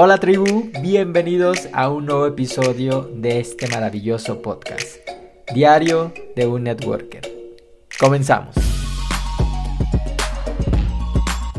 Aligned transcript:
Hola 0.00 0.18
tribu, 0.18 0.70
bienvenidos 0.80 1.68
a 1.72 1.90
un 1.90 2.06
nuevo 2.06 2.24
episodio 2.24 3.10
de 3.16 3.40
este 3.40 3.66
maravilloso 3.66 4.40
podcast, 4.40 4.96
Diario 5.52 6.12
de 6.36 6.46
un 6.46 6.62
Networker. 6.62 7.22
Comenzamos. 7.98 8.54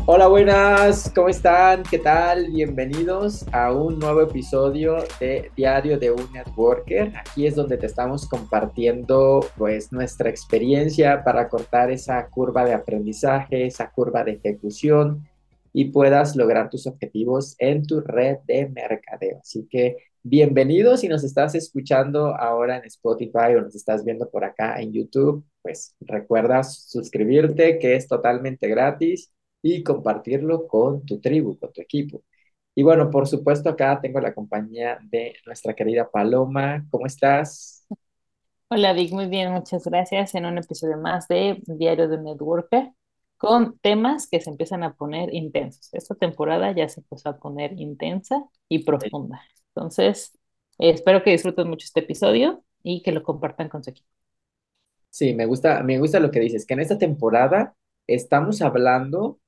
Hola, 0.06 0.26
buenas, 0.28 1.12
¿cómo 1.14 1.28
están? 1.28 1.82
¿Qué 1.82 1.98
tal? 1.98 2.50
Bienvenidos 2.50 3.44
a 3.52 3.72
un 3.72 3.98
nuevo 3.98 4.22
episodio 4.22 5.04
de 5.20 5.50
Diario 5.54 5.98
de 5.98 6.10
un 6.10 6.32
Networker. 6.32 7.12
Aquí 7.18 7.46
es 7.46 7.54
donde 7.54 7.76
te 7.76 7.84
estamos 7.84 8.26
compartiendo 8.26 9.46
pues 9.58 9.92
nuestra 9.92 10.30
experiencia 10.30 11.22
para 11.24 11.50
cortar 11.50 11.90
esa 11.90 12.26
curva 12.28 12.64
de 12.64 12.72
aprendizaje, 12.72 13.66
esa 13.66 13.90
curva 13.90 14.24
de 14.24 14.40
ejecución 14.42 15.29
y 15.72 15.86
puedas 15.86 16.36
lograr 16.36 16.70
tus 16.70 16.86
objetivos 16.86 17.54
en 17.58 17.86
tu 17.86 18.00
red 18.00 18.38
de 18.46 18.68
mercadeo. 18.68 19.38
Así 19.42 19.66
que 19.70 19.96
bienvenidos 20.22 21.00
si 21.00 21.08
nos 21.08 21.24
estás 21.24 21.54
escuchando 21.54 22.34
ahora 22.36 22.78
en 22.78 22.84
Spotify 22.84 23.54
o 23.56 23.62
nos 23.62 23.74
estás 23.74 24.04
viendo 24.04 24.28
por 24.30 24.44
acá 24.44 24.80
en 24.80 24.92
YouTube, 24.92 25.44
pues 25.62 25.94
recuerda 26.00 26.62
suscribirte 26.64 27.78
que 27.78 27.96
es 27.96 28.08
totalmente 28.08 28.68
gratis 28.68 29.32
y 29.62 29.82
compartirlo 29.82 30.66
con 30.66 31.04
tu 31.04 31.20
tribu, 31.20 31.58
con 31.58 31.72
tu 31.72 31.80
equipo. 31.82 32.22
Y 32.74 32.82
bueno, 32.82 33.10
por 33.10 33.26
supuesto 33.26 33.68
acá 33.68 34.00
tengo 34.00 34.20
la 34.20 34.34
compañía 34.34 34.98
de 35.10 35.34
nuestra 35.44 35.74
querida 35.74 36.10
Paloma. 36.10 36.86
¿Cómo 36.90 37.06
estás? 37.06 37.86
Hola 38.68 38.92
Vic, 38.92 39.12
muy 39.12 39.26
bien, 39.26 39.52
muchas 39.52 39.84
gracias 39.84 40.34
en 40.36 40.46
un 40.46 40.56
episodio 40.58 40.96
más 40.96 41.26
de 41.26 41.60
Diario 41.66 42.08
de 42.08 42.18
Networker 42.18 42.92
con 43.40 43.78
temas 43.80 44.28
que 44.28 44.40
se 44.42 44.50
empiezan 44.50 44.84
a 44.84 44.94
poner 44.96 45.34
intensos. 45.34 45.88
Esta 45.94 46.14
temporada 46.16 46.72
ya 46.74 46.88
se 46.90 47.00
empezó 47.00 47.30
a 47.30 47.38
poner 47.40 47.72
intensa 47.80 48.44
y 48.68 48.84
profunda. 48.84 49.42
Entonces, 49.74 50.38
espero 50.78 51.24
que 51.24 51.32
disfruten 51.32 51.68
mucho 51.70 51.86
este 51.86 52.02
episodio 52.02 52.64
y 52.84 53.02
que 53.02 53.12
lo 53.12 53.24
compartan 53.24 53.70
con 53.70 53.82
su 53.84 53.90
equipo. 53.92 54.08
Sí, 55.10 55.34
me 55.34 55.46
gusta, 55.46 55.82
me 55.82 55.98
gusta 55.98 56.20
lo 56.20 56.30
que 56.30 56.40
dices, 56.40 56.66
que 56.66 56.74
en 56.74 56.80
esta 56.80 56.98
temporada 56.98 57.74
estamos 58.06 58.62
hablando, 58.62 59.40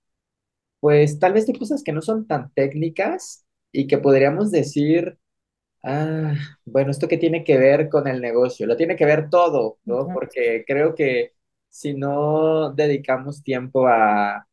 pues 0.81 1.19
tal 1.21 1.35
vez 1.35 1.47
de 1.47 1.55
cosas 1.59 1.83
que 1.85 1.93
no 1.93 2.03
son 2.03 2.27
tan 2.27 2.53
técnicas 2.55 3.47
y 3.73 3.87
que 3.89 3.99
podríamos 3.99 4.51
decir, 4.53 5.19
ah, 5.85 6.35
bueno, 6.67 6.91
esto 6.93 7.09
que 7.09 7.19
tiene 7.19 7.45
que 7.45 7.59
ver 7.59 7.89
con 7.91 8.09
el 8.09 8.21
negocio, 8.23 8.67
lo 8.67 8.77
tiene 8.77 8.97
que 8.97 9.07
ver 9.07 9.31
todo, 9.31 9.79
¿no? 9.85 10.13
Porque 10.13 10.65
creo 10.67 10.95
que 10.95 11.33
si 11.73 11.95
no 11.95 12.71
dedicamos 12.73 13.43
tiempo 13.43 13.87
a, 13.89 14.47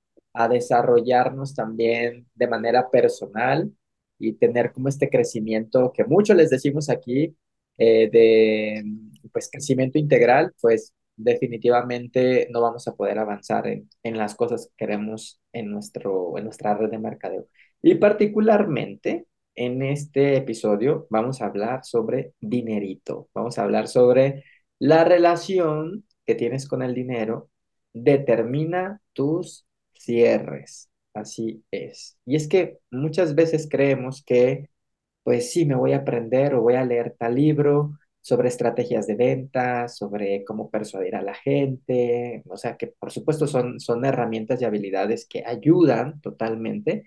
desarrollarnos 0.50 1.53
también 1.53 2.25
de 2.34 2.48
manera 2.48 2.89
personal 2.89 3.70
y 4.17 4.34
tener 4.34 4.72
como 4.72 4.88
este 4.88 5.09
crecimiento 5.09 5.92
que 5.94 6.06
mucho 6.06 6.34
les 6.34 6.50
decimos 6.50 6.90
aquí 6.90 7.36
eh, 7.78 8.09
de 8.09 8.86
pues 9.34 9.50
crecimiento 9.52 10.00
integral, 10.00 10.53
pues 10.62 10.94
definitivamente 11.17 12.47
no 12.52 12.62
vamos 12.62 12.88
a 12.88 12.95
poder 12.95 13.20
avanzar 13.20 13.67
en, 13.67 13.90
en, 14.03 14.17
las 14.17 14.34
cosas 14.36 14.67
que 14.67 14.86
queremos 14.86 15.42
en, 15.52 15.70
nuestro, 15.72 16.38
en 16.38 16.45
nuestra 16.45 16.73
red 16.75 16.90
de 16.90 17.00
mercadeo. 17.00 17.47
Y 17.81 17.95
particularmente 17.95 19.25
en 19.56 19.81
este 19.84 20.38
episodio 20.38 21.06
vamos 21.09 21.42
a 21.42 21.47
hablar 21.47 21.84
sobre 21.84 22.34
dinerito, 22.40 23.28
vamos 23.34 23.58
a 23.59 23.64
hablar 23.64 23.90
sobre 23.90 24.45
la 24.80 25.03
relación 25.03 26.06
que 26.30 26.35
tienes 26.35 26.67
con 26.67 26.83
el 26.83 26.94
dinero 26.94 27.49
determina 27.91 29.02
tus 29.13 29.66
cierres. 29.94 30.91
Así 31.16 31.63
es. 31.72 32.19
Y 32.23 32.35
es 32.35 32.47
que 32.47 32.77
muchas 32.91 33.33
veces 33.33 33.67
creemos 33.67 34.23
que, 34.23 34.69
pues 35.23 35.52
sí, 35.52 35.66
me 35.66 35.73
voy 35.75 35.94
a 35.94 35.97
aprender 36.00 36.53
o 36.53 36.61
voy 36.61 36.75
a 36.75 36.85
leer 36.85 37.16
tal 37.17 37.33
libro 37.35 37.94
sobre 38.22 38.50
estrategias 38.50 39.07
de 39.07 39.16
venta, 39.16 39.88
sobre 39.88 40.44
cómo 40.45 40.69
persuadir 40.69 41.16
a 41.16 41.23
la 41.23 41.34
gente, 41.34 42.44
o 42.47 42.57
sea 42.57 42.78
que 42.78 42.88
por 42.88 43.12
supuesto 43.12 43.47
son, 43.47 43.79
son 43.79 44.06
herramientas 44.06 44.62
y 44.62 44.66
habilidades 44.66 45.25
que 45.28 45.44
ayudan 45.45 46.22
totalmente, 46.22 47.06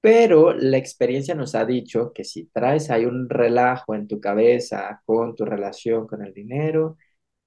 pero 0.00 0.54
la 0.54 0.78
experiencia 0.78 1.34
nos 1.34 1.54
ha 1.54 1.64
dicho 1.66 2.12
que 2.14 2.24
si 2.24 2.46
traes 2.46 2.90
ahí 2.90 3.04
un 3.04 3.28
relajo 3.28 3.94
en 3.94 4.08
tu 4.08 4.20
cabeza 4.20 5.02
con 5.06 5.34
tu 5.36 5.44
relación 5.44 6.06
con 6.06 6.22
el 6.24 6.32
dinero, 6.34 6.96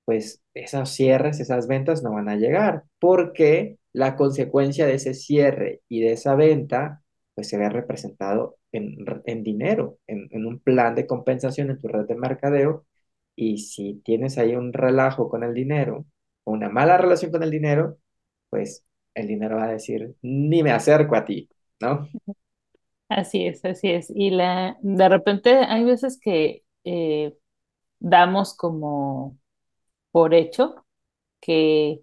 pues 0.06 0.42
esos 0.54 0.90
cierres, 0.90 1.40
esas 1.40 1.68
ventas 1.68 2.04
no 2.04 2.14
van 2.14 2.30
a 2.30 2.36
llegar, 2.36 2.84
porque 3.00 3.78
la 3.94 4.16
consecuencia 4.16 4.86
de 4.86 4.96
ese 4.96 5.14
cierre 5.14 5.82
y 5.90 6.02
de 6.02 6.14
esa 6.14 6.36
venta, 6.36 7.04
pues 7.36 7.50
se 7.50 7.58
ve 7.58 7.70
representado 7.70 8.58
en, 8.72 8.98
en 9.26 9.44
dinero, 9.44 9.98
en, 10.08 10.28
en, 10.32 10.46
un 10.46 10.60
plan 10.60 10.96
de 10.96 11.08
compensación 11.08 11.70
en 11.70 11.80
tu 11.80 11.88
red 11.88 12.06
de 12.08 12.16
mercadeo. 12.16 12.86
Y 13.36 13.60
si 13.60 14.02
tienes 14.04 14.38
ahí 14.38 14.56
un 14.56 14.74
relajo 14.74 15.30
con 15.30 15.44
el 15.44 15.54
dinero 15.54 16.06
o 16.44 16.52
una 16.52 16.70
mala 16.70 16.98
relación 16.98 17.32
con 17.32 17.44
el 17.44 17.52
dinero, 17.52 17.98
pues 18.50 18.84
el 19.14 19.28
dinero 19.28 19.58
va 19.58 19.66
a 19.66 19.72
decir, 19.72 20.16
ni 20.22 20.64
me 20.64 20.72
acerco 20.72 21.16
a 21.16 21.26
ti, 21.26 21.50
¿no? 21.80 22.08
Así 23.10 23.46
es, 23.46 23.64
así 23.66 23.90
es. 23.92 24.10
Y 24.14 24.30
la, 24.30 24.78
de 24.82 25.10
repente 25.10 25.54
hay 25.56 25.84
veces 25.84 26.18
que 26.18 26.64
eh, 26.86 27.36
damos 28.00 28.56
como 28.56 29.38
por 30.12 30.34
hecho 30.34 30.86
que, 31.42 32.02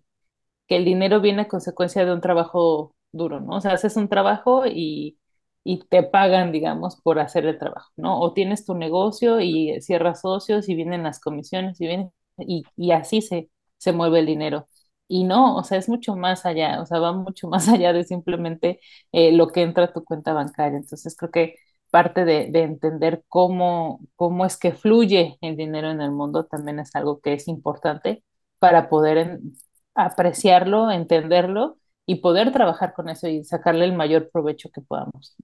que 0.67 0.77
el 0.77 0.85
dinero 0.85 1.21
viene 1.21 1.43
a 1.43 1.49
consecuencia 1.49 2.05
de 2.05 2.13
un 2.13 2.21
trabajo 2.21 2.95
duro, 3.13 3.41
¿no? 3.41 3.57
O 3.57 3.61
sea, 3.61 3.73
haces 3.73 3.97
un 3.97 4.09
trabajo 4.09 4.65
y, 4.67 5.19
y 5.65 5.81
te 5.89 6.03
pagan, 6.03 6.53
digamos, 6.53 6.97
por 7.03 7.19
hacer 7.21 7.47
el 7.47 7.59
trabajo, 7.59 7.91
¿no? 7.97 8.21
O 8.21 8.33
tienes 8.35 8.65
tu 8.67 8.75
negocio 8.75 9.41
y 9.41 9.81
cierras 9.81 10.21
socios 10.23 10.69
y 10.69 10.75
vienen 10.75 11.03
las 11.05 11.21
comisiones 11.21 11.81
y 11.81 11.87
vienen, 11.87 12.11
y, 12.39 12.65
y 12.77 12.93
así 12.93 13.23
se, 13.23 13.51
se 13.79 13.93
mueve 13.93 14.21
el 14.21 14.27
dinero. 14.27 14.69
Y 15.11 15.25
no, 15.25 15.57
o 15.57 15.65
sea, 15.65 15.79
es 15.79 15.89
mucho 15.89 16.17
más 16.17 16.45
allá, 16.45 16.81
o 16.83 16.87
sea, 16.87 16.99
va 17.01 17.13
mucho 17.13 17.49
más 17.51 17.69
allá 17.69 17.93
de 17.93 18.05
simplemente 18.05 18.81
eh, 19.13 19.33
lo 19.33 19.49
que 19.49 19.63
entra 19.63 19.85
a 19.85 19.93
tu 19.93 20.05
cuenta 20.05 20.33
bancaria. 20.35 20.79
Entonces, 20.79 21.17
creo 21.17 21.31
que 21.31 21.57
parte 21.91 22.25
de, 22.25 22.51
entender 22.63 23.25
cómo, 23.29 24.01
cómo 24.17 24.45
es 24.45 24.57
que 24.57 24.73
fluye 24.73 25.39
el 25.41 25.57
dinero 25.57 25.91
en 25.91 26.01
el 26.01 26.11
mundo 26.11 26.47
también 26.47 26.79
es 26.79 26.95
algo 26.95 27.21
que 27.21 27.35
es 27.35 27.49
importante 27.49 28.23
para 28.59 28.89
poder 28.89 29.41
apreciarlo, 29.95 30.91
entenderlo 30.91 31.79
y 32.07 32.17
poder 32.17 32.53
trabajar 32.53 32.95
con 32.95 33.09
eso 33.09 33.29
y 33.29 33.45
sacarle 33.45 33.85
el 33.85 33.93
mayor 33.93 34.31
provecho 34.31 34.71
que 34.71 34.81
podamos. 34.81 35.37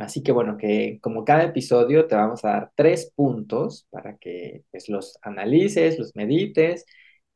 Así 0.00 0.22
que 0.22 0.32
bueno, 0.32 0.56
que 0.56 0.98
como 1.02 1.24
cada 1.24 1.44
episodio 1.44 2.06
te 2.06 2.14
vamos 2.14 2.44
a 2.44 2.50
dar 2.50 2.72
tres 2.74 3.12
puntos 3.14 3.86
para 3.90 4.16
que 4.18 4.64
pues, 4.70 4.88
los 4.88 5.18
analices, 5.22 5.98
los 5.98 6.14
medites 6.14 6.84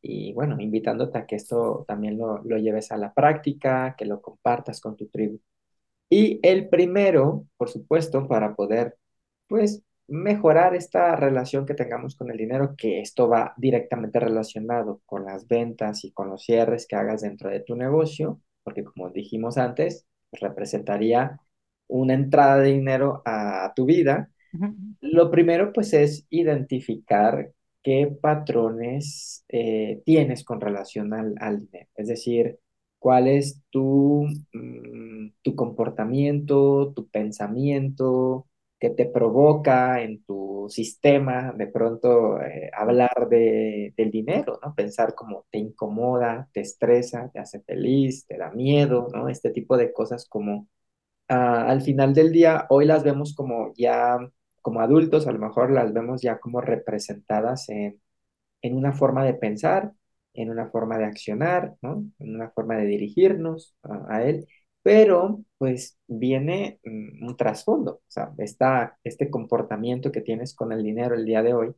y 0.00 0.32
bueno, 0.34 0.60
invitándote 0.60 1.18
a 1.18 1.26
que 1.26 1.36
esto 1.36 1.84
también 1.88 2.18
lo, 2.18 2.42
lo 2.44 2.58
lleves 2.58 2.92
a 2.92 2.96
la 2.96 3.12
práctica, 3.12 3.94
que 3.98 4.04
lo 4.04 4.20
compartas 4.20 4.80
con 4.80 4.96
tu 4.96 5.08
tribu. 5.08 5.40
Y 6.10 6.40
el 6.42 6.68
primero, 6.68 7.46
por 7.56 7.68
supuesto, 7.68 8.26
para 8.28 8.54
poder, 8.54 8.96
pues, 9.48 9.82
mejorar 10.08 10.74
esta 10.74 11.14
relación 11.16 11.66
que 11.66 11.74
tengamos 11.74 12.16
con 12.16 12.30
el 12.30 12.38
dinero, 12.38 12.74
que 12.76 13.00
esto 13.00 13.28
va 13.28 13.54
directamente 13.58 14.18
relacionado 14.20 15.02
con 15.06 15.24
las 15.26 15.46
ventas 15.46 16.04
y 16.04 16.12
con 16.12 16.30
los 16.30 16.42
cierres 16.44 16.86
que 16.86 16.96
hagas 16.96 17.22
dentro 17.22 17.50
de 17.50 17.60
tu 17.60 17.76
negocio, 17.76 18.40
porque 18.62 18.84
como 18.84 19.10
dijimos 19.10 19.58
antes, 19.58 20.06
representaría 20.32 21.40
una 21.88 22.14
entrada 22.14 22.58
de 22.58 22.72
dinero 22.72 23.22
a 23.24 23.72
tu 23.76 23.84
vida. 23.86 24.30
Lo 25.00 25.30
primero, 25.30 25.72
pues, 25.72 25.92
es 25.94 26.26
identificar 26.30 27.52
qué 27.82 28.06
patrones 28.20 29.44
eh, 29.48 30.02
tienes 30.04 30.44
con 30.44 30.60
relación 30.60 31.12
al, 31.14 31.34
al 31.40 31.60
dinero. 31.60 31.88
Es 31.96 32.08
decir, 32.08 32.58
cuál 32.98 33.28
es 33.28 33.62
tu, 33.70 34.26
mm, 34.52 35.28
tu 35.42 35.54
comportamiento, 35.56 36.92
tu 36.94 37.08
pensamiento, 37.08 38.46
que 38.80 38.90
te 38.90 39.06
provoca 39.06 40.02
en 40.02 40.22
tu 40.24 40.66
sistema 40.70 41.52
de 41.56 41.66
pronto 41.66 42.40
eh, 42.40 42.70
hablar 42.76 43.28
de, 43.28 43.92
del 43.96 44.10
dinero, 44.12 44.58
¿no? 44.62 44.74
Pensar 44.74 45.14
como 45.14 45.46
te 45.50 45.58
incomoda, 45.58 46.48
te 46.52 46.60
estresa, 46.60 47.28
te 47.32 47.40
hace 47.40 47.60
feliz, 47.62 48.26
te 48.26 48.38
da 48.38 48.50
miedo, 48.52 49.08
¿no? 49.12 49.28
Este 49.28 49.50
tipo 49.50 49.76
de 49.76 49.92
cosas 49.92 50.26
como 50.28 50.68
ah, 51.28 51.66
al 51.68 51.82
final 51.82 52.14
del 52.14 52.32
día, 52.32 52.66
hoy 52.70 52.86
las 52.86 53.04
vemos 53.04 53.34
como 53.34 53.72
ya, 53.76 54.18
como 54.62 54.80
adultos, 54.80 55.26
a 55.26 55.32
lo 55.32 55.38
mejor 55.38 55.70
las 55.72 55.92
vemos 55.92 56.22
ya 56.22 56.38
como 56.40 56.60
representadas 56.60 57.68
en, 57.68 58.00
en 58.62 58.76
una 58.76 58.92
forma 58.92 59.24
de 59.24 59.34
pensar, 59.34 59.92
en 60.38 60.50
una 60.50 60.68
forma 60.70 60.98
de 60.98 61.04
accionar, 61.06 61.74
¿no? 61.82 62.04
En 62.20 62.36
una 62.36 62.50
forma 62.50 62.76
de 62.76 62.86
dirigirnos 62.86 63.74
a, 63.82 64.22
él, 64.22 64.46
pero 64.82 65.44
pues 65.58 65.98
viene 66.06 66.80
mm, 66.84 67.26
un 67.26 67.36
trasfondo, 67.36 67.94
o 67.96 68.02
sea, 68.08 68.32
está 68.38 68.98
este 69.04 69.30
comportamiento 69.30 70.12
que 70.12 70.20
tienes 70.22 70.54
con 70.54 70.72
el 70.72 70.82
dinero 70.84 71.14
el 71.16 71.24
día 71.24 71.42
de 71.42 71.54
hoy, 71.54 71.74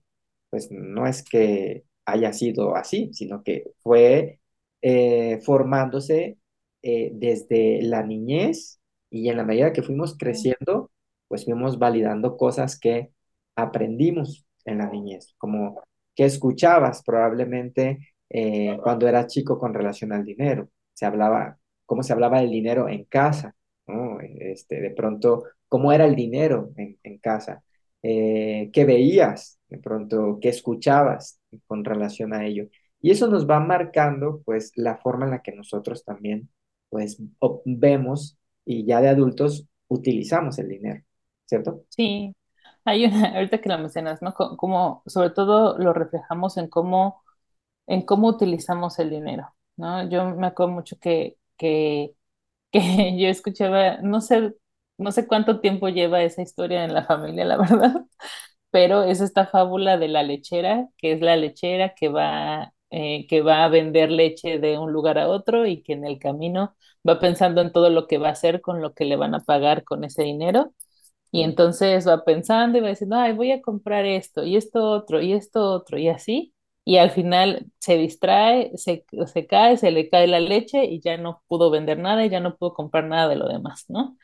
pues 0.51 0.69
no 0.71 1.07
es 1.07 1.23
que 1.25 1.85
haya 2.05 2.33
sido 2.33 2.77
así, 2.77 3.11
sino 3.15 3.43
que 3.43 3.73
fue 3.83 4.41
eh, 4.83 5.41
formándose 5.43 6.39
eh, 6.83 7.11
desde 7.15 7.83
la 7.83 8.03
niñez 8.03 8.81
Y 9.11 9.29
en 9.29 9.37
la 9.37 9.45
medida 9.45 9.73
que 9.73 9.83
fuimos 9.83 10.17
creciendo, 10.19 10.91
pues 11.29 11.45
fuimos 11.45 11.79
validando 11.79 12.37
cosas 12.37 12.79
que 12.79 13.11
aprendimos 13.57 14.47
en 14.65 14.79
la 14.79 14.89
niñez, 14.91 15.35
como 15.39 15.83
que 16.15 16.25
escuchabas 16.27 17.03
probablemente 17.05 17.99
eh, 18.31 18.79
cuando 18.83 19.09
eras 19.09 19.29
chico 19.29 19.59
con 19.59 19.75
relación 19.75 20.13
al 20.13 20.25
dinero. 20.25 20.71
Se 20.95 21.07
hablaba, 21.07 21.59
cómo 21.87 22.03
se 22.05 22.13
hablaba 22.13 22.41
del 22.41 22.51
dinero 22.51 22.89
en 22.89 23.05
casa, 23.07 23.57
¿no? 23.89 24.19
Este, 24.21 24.81
de 24.81 24.91
pronto, 24.91 25.45
cómo 25.69 25.93
era 25.93 26.07
el 26.07 26.17
dinero 26.17 26.73
en, 26.77 26.99
en 27.03 27.19
casa, 27.19 27.65
eh, 28.03 28.71
qué 28.73 28.85
veías, 28.85 29.59
de 29.69 29.79
pronto, 29.79 30.39
qué 30.41 30.49
escuchabas 30.51 31.41
con 31.67 31.85
relación 31.85 32.33
a 32.35 32.47
ello. 32.47 32.67
Y 33.01 33.11
eso 33.13 33.29
nos 33.29 33.49
va 33.49 33.61
marcando, 33.61 34.43
pues, 34.45 34.73
la 34.77 34.97
forma 34.99 35.25
en 35.27 35.31
la 35.33 35.43
que 35.43 35.53
nosotros 35.53 36.05
también, 36.05 36.51
pues, 36.89 37.19
vemos 37.65 38.39
y 38.65 38.85
ya 38.87 39.01
de 39.01 39.09
adultos 39.09 39.67
utilizamos 39.89 40.59
el 40.59 40.69
dinero, 40.69 41.03
¿cierto? 41.47 41.85
Sí, 41.89 42.35
hay 42.85 43.05
una, 43.07 43.35
ahorita 43.37 43.61
que 43.61 43.69
lo 43.69 43.79
mencionas, 43.79 44.23
¿no? 44.23 44.33
Co- 44.35 44.57
Como, 44.57 45.03
sobre 45.07 45.31
todo 45.31 45.79
lo 45.79 45.93
reflejamos 45.93 46.57
en 46.57 46.69
cómo, 46.69 47.23
en 47.91 48.03
cómo 48.05 48.29
utilizamos 48.29 48.99
el 49.01 49.11
dinero, 49.11 49.55
¿no? 49.77 50.09
Yo 50.11 50.27
me 50.37 50.49
acuerdo 50.49 50.73
mucho 50.75 50.99
que, 51.01 51.37
que, 51.59 52.15
que 52.73 53.19
yo 53.21 53.29
escuchaba, 53.29 53.99
no 54.03 54.21
sé, 54.23 54.55
no 54.99 55.13
sé 55.13 55.27
cuánto 55.29 55.61
tiempo 55.61 55.89
lleva 55.89 56.23
esa 56.23 56.43
historia 56.43 56.85
en 56.85 56.95
la 56.95 57.05
familia, 57.07 57.45
la 57.47 57.57
verdad, 57.59 57.95
pero 58.71 59.03
es 59.05 59.21
esta 59.21 59.47
fábula 59.47 59.99
de 59.99 60.09
la 60.09 60.23
lechera, 60.23 60.89
que 60.97 61.13
es 61.13 61.21
la 61.21 61.37
lechera 61.37 61.95
que 61.95 62.09
va, 62.09 62.73
eh, 62.91 63.27
que 63.29 63.43
va 63.43 63.65
a 63.65 63.69
vender 63.69 64.11
leche 64.11 64.59
de 64.59 64.79
un 64.79 64.93
lugar 64.93 65.19
a 65.19 65.29
otro 65.29 65.67
y 65.67 65.83
que 65.83 65.95
en 65.95 66.05
el 66.07 66.19
camino 66.19 66.77
va 67.09 67.19
pensando 67.21 67.61
en 67.63 67.73
todo 67.73 67.91
lo 67.91 68.07
que 68.07 68.19
va 68.19 68.29
a 68.29 68.33
hacer 68.33 68.61
con 68.61 68.81
lo 68.83 68.95
que 68.95 69.05
le 69.07 69.17
van 69.17 69.35
a 69.35 69.41
pagar 69.45 69.85
con 69.85 70.05
ese 70.05 70.23
dinero 70.25 70.75
y 71.33 71.43
entonces 71.45 72.07
va 72.09 72.25
pensando 72.25 72.79
y 72.79 72.81
va 72.83 72.89
diciendo, 72.91 73.17
ay, 73.17 73.33
voy 73.35 73.53
a 73.53 73.63
comprar 73.63 74.05
esto 74.07 74.45
y 74.45 74.57
esto 74.57 74.85
otro 74.91 75.21
y 75.23 75.33
esto 75.35 75.63
otro 75.73 75.99
y 75.99 76.09
así. 76.09 76.55
Y 76.91 76.99
al 76.99 77.11
final 77.13 77.67
se 77.79 77.97
distrae, 77.99 78.73
se, 78.77 79.05
se 79.33 79.47
cae, 79.47 79.77
se 79.77 79.93
le 79.93 80.09
cae 80.11 80.27
la 80.27 80.41
leche 80.41 80.85
y 80.87 81.01
ya 81.01 81.17
no 81.19 81.43
pudo 81.49 81.71
vender 81.71 81.99
nada 81.99 82.25
y 82.27 82.31
ya 82.31 82.41
no 82.41 82.57
pudo 82.57 82.75
comprar 82.75 83.05
nada 83.05 83.29
de 83.29 83.37
lo 83.37 83.49
demás, 83.49 83.85
¿no? 83.89 84.17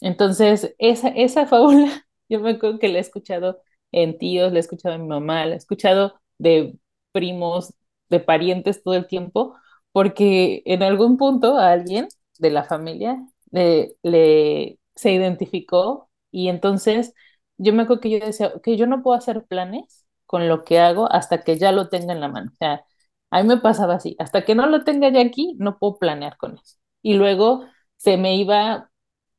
Entonces, 0.00 0.74
esa, 0.78 1.08
esa 1.10 1.46
fábula, 1.48 2.06
yo 2.28 2.40
me 2.40 2.50
acuerdo 2.52 2.78
que 2.78 2.88
la 2.88 2.98
he 2.98 3.00
escuchado 3.00 3.60
en 3.92 4.18
tíos, 4.18 4.52
la 4.52 4.58
he 4.58 4.60
escuchado 4.60 4.94
en 4.96 5.02
mi 5.02 5.08
mamá, 5.08 5.46
la 5.46 5.54
he 5.54 5.58
escuchado 5.58 6.20
de 6.38 6.76
primos, 7.12 7.74
de 8.08 8.20
parientes 8.20 8.82
todo 8.82 8.94
el 8.94 9.06
tiempo, 9.06 9.56
porque 9.92 10.62
en 10.66 10.82
algún 10.82 11.16
punto 11.16 11.56
a 11.58 11.72
alguien 11.72 12.08
de 12.38 12.50
la 12.50 12.64
familia 12.64 13.18
le, 13.52 14.78
se 14.94 15.12
identificó 15.12 16.10
y 16.30 16.48
entonces 16.48 17.14
yo 17.58 17.72
me 17.72 17.82
acuerdo 17.82 18.00
que 18.02 18.10
yo 18.10 18.24
decía 18.24 18.52
que 18.62 18.76
yo 18.76 18.86
no 18.86 19.02
puedo 19.02 19.16
hacer 19.18 19.44
planes 19.46 20.06
con 20.30 20.48
lo 20.48 20.64
que 20.64 20.78
hago 20.78 21.10
hasta 21.12 21.42
que 21.42 21.58
ya 21.58 21.72
lo 21.72 21.88
tenga 21.88 22.12
en 22.12 22.20
la 22.20 22.28
mano. 22.28 22.50
O 22.52 22.56
sea, 22.56 22.84
a 23.30 23.42
mí 23.42 23.48
me 23.48 23.56
pasaba 23.58 23.94
así, 23.96 24.16
hasta 24.20 24.44
que 24.44 24.54
no 24.54 24.66
lo 24.66 24.84
tenga 24.84 25.10
ya 25.10 25.20
aquí, 25.22 25.56
no 25.58 25.78
puedo 25.78 25.98
planear 25.98 26.36
con 26.36 26.54
eso. 26.58 26.76
Y 27.02 27.14
luego 27.14 27.64
se 27.96 28.16
me 28.16 28.36
iba 28.36 28.90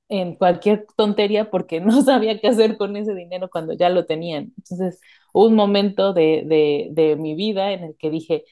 en 0.10 0.36
cualquier 0.36 0.88
tontería 0.98 1.50
porque 1.52 1.80
no 1.82 2.02
sabía 2.04 2.40
qué 2.40 2.48
hacer 2.50 2.78
con 2.78 2.96
ese 2.98 3.16
dinero 3.16 3.50
cuando 3.52 3.74
ya 3.74 3.90
lo 3.90 4.06
tenían. 4.06 4.54
Entonces, 4.58 5.00
hubo 5.34 5.48
un 5.48 5.56
momento 5.56 6.14
de, 6.14 6.44
de, 6.48 6.90
de 6.92 7.16
mi 7.16 7.36
vida 7.36 7.72
en 7.74 7.84
el 7.86 7.98
que 7.98 8.10
dije, 8.10 8.44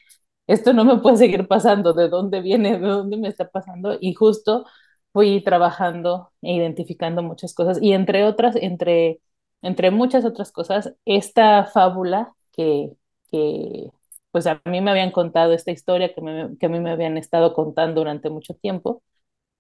esto 0.48 0.74
no 0.74 0.86
me 0.86 0.98
puede 1.00 1.18
seguir 1.18 1.48
pasando, 1.48 1.94
¿de 1.94 2.10
dónde 2.10 2.42
viene? 2.42 2.80
¿De 2.80 2.88
dónde 2.88 3.18
me 3.18 3.28
está 3.30 3.50
pasando? 3.50 3.98
Y 4.00 4.14
justo 4.16 4.66
fui 5.14 5.42
trabajando 5.44 6.32
e 6.42 6.54
identificando 6.56 7.24
muchas 7.24 7.54
cosas 7.54 7.80
y 7.82 7.94
entre 7.94 8.24
otras, 8.26 8.56
entre, 8.56 9.22
entre 9.62 9.92
muchas 9.92 10.26
otras 10.26 10.52
cosas, 10.52 10.94
esta 11.06 11.66
fábula 11.66 12.34
que, 12.52 12.92
que 13.32 13.90
pues 14.32 14.48
a 14.48 14.62
mí 14.66 14.82
me 14.82 14.92
habían 14.92 15.12
contado, 15.12 15.54
esta 15.54 15.72
historia 15.72 16.14
que, 16.14 16.22
me, 16.22 16.58
que 16.58 16.66
a 16.68 16.70
mí 16.70 16.80
me 16.80 16.92
habían 16.92 17.18
estado 17.18 17.54
contando 17.54 18.02
durante 18.02 18.30
mucho 18.30 18.54
tiempo, 18.56 19.04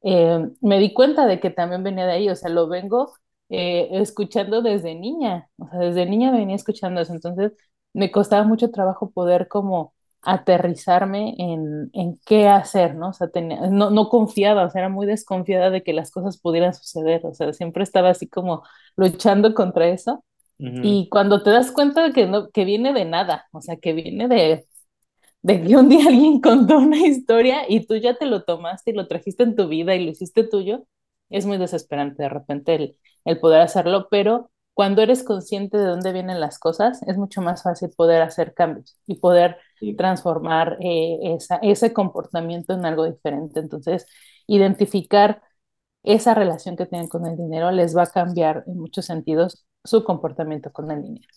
eh, 0.03 0.39
me 0.61 0.79
di 0.79 0.93
cuenta 0.93 1.25
de 1.27 1.39
que 1.39 1.49
también 1.49 1.83
venía 1.83 2.05
de 2.05 2.13
ahí, 2.13 2.29
o 2.29 2.35
sea, 2.35 2.49
lo 2.49 2.67
vengo 2.67 3.13
eh, 3.49 3.89
escuchando 3.93 4.61
desde 4.61 4.95
niña, 4.95 5.49
o 5.57 5.67
sea, 5.69 5.79
desde 5.79 6.05
niña 6.05 6.31
venía 6.31 6.55
escuchando 6.55 7.01
eso, 7.01 7.13
entonces 7.13 7.53
me 7.93 8.11
costaba 8.11 8.43
mucho 8.45 8.71
trabajo 8.71 9.11
poder 9.11 9.47
como 9.47 9.93
aterrizarme 10.21 11.35
en, 11.37 11.89
en 11.93 12.19
qué 12.25 12.47
hacer, 12.47 12.95
¿no? 12.95 13.09
O 13.09 13.13
sea, 13.13 13.29
tenía, 13.29 13.61
no, 13.69 13.89
no 13.91 14.09
confiaba, 14.09 14.65
o 14.65 14.69
sea, 14.71 14.81
era 14.81 14.89
muy 14.89 15.05
desconfiada 15.07 15.69
de 15.69 15.83
que 15.83 15.93
las 15.93 16.11
cosas 16.11 16.37
pudieran 16.39 16.73
suceder, 16.73 17.25
o 17.25 17.33
sea, 17.33 17.53
siempre 17.53 17.83
estaba 17.83 18.09
así 18.09 18.27
como 18.27 18.63
luchando 18.97 19.53
contra 19.53 19.87
eso. 19.89 20.23
Y 20.81 21.09
cuando 21.09 21.43
te 21.43 21.51
das 21.51 21.71
cuenta 21.71 22.03
de 22.03 22.13
que, 22.13 22.27
no, 22.27 22.49
que 22.51 22.65
viene 22.65 22.93
de 22.93 23.05
nada, 23.05 23.47
o 23.53 23.61
sea, 23.61 23.77
que 23.77 23.93
viene 23.93 24.27
de, 24.29 24.67
de 25.41 25.61
que 25.63 25.75
un 25.77 25.89
día 25.89 26.05
alguien 26.07 26.41
contó 26.41 26.77
una 26.79 26.97
historia 27.07 27.63
y 27.67 27.85
tú 27.85 27.95
ya 27.97 28.15
te 28.17 28.25
lo 28.25 28.43
tomaste 28.43 28.91
y 28.91 28.93
lo 28.93 29.07
trajiste 29.07 29.43
en 29.43 29.55
tu 29.55 29.67
vida 29.67 29.95
y 29.95 30.05
lo 30.05 30.11
hiciste 30.11 30.43
tuyo, 30.43 30.85
es 31.29 31.45
muy 31.45 31.57
desesperante 31.57 32.23
de 32.23 32.29
repente 32.29 32.75
el, 32.75 32.97
el 33.25 33.39
poder 33.39 33.61
hacerlo, 33.61 34.07
pero 34.09 34.51
cuando 34.73 35.01
eres 35.01 35.23
consciente 35.23 35.77
de 35.77 35.85
dónde 35.85 36.13
vienen 36.13 36.39
las 36.39 36.57
cosas, 36.59 37.01
es 37.03 37.17
mucho 37.17 37.41
más 37.41 37.63
fácil 37.63 37.89
poder 37.95 38.21
hacer 38.21 38.53
cambios 38.53 38.97
y 39.07 39.15
poder 39.19 39.57
Transformar 39.95 40.77
eh, 40.81 41.17
esa, 41.35 41.57
ese 41.57 41.93
comportamiento 41.93 42.73
en 42.73 42.85
algo 42.85 43.05
diferente. 43.05 43.59
Entonces, 43.59 44.05
identificar 44.47 45.41
esa 46.03 46.33
relación 46.35 46.77
que 46.77 46.85
tienen 46.87 47.09
con 47.09 47.25
el 47.27 47.37
dinero 47.37 47.71
les 47.71 47.95
va 47.97 48.03
a 48.03 48.07
cambiar 48.11 48.63
en 48.67 48.79
muchos 48.79 49.05
sentidos 49.05 49.65
su 49.83 50.03
comportamiento 50.03 50.71
con 50.73 50.91
el 50.91 51.03
dinero. 51.03 51.27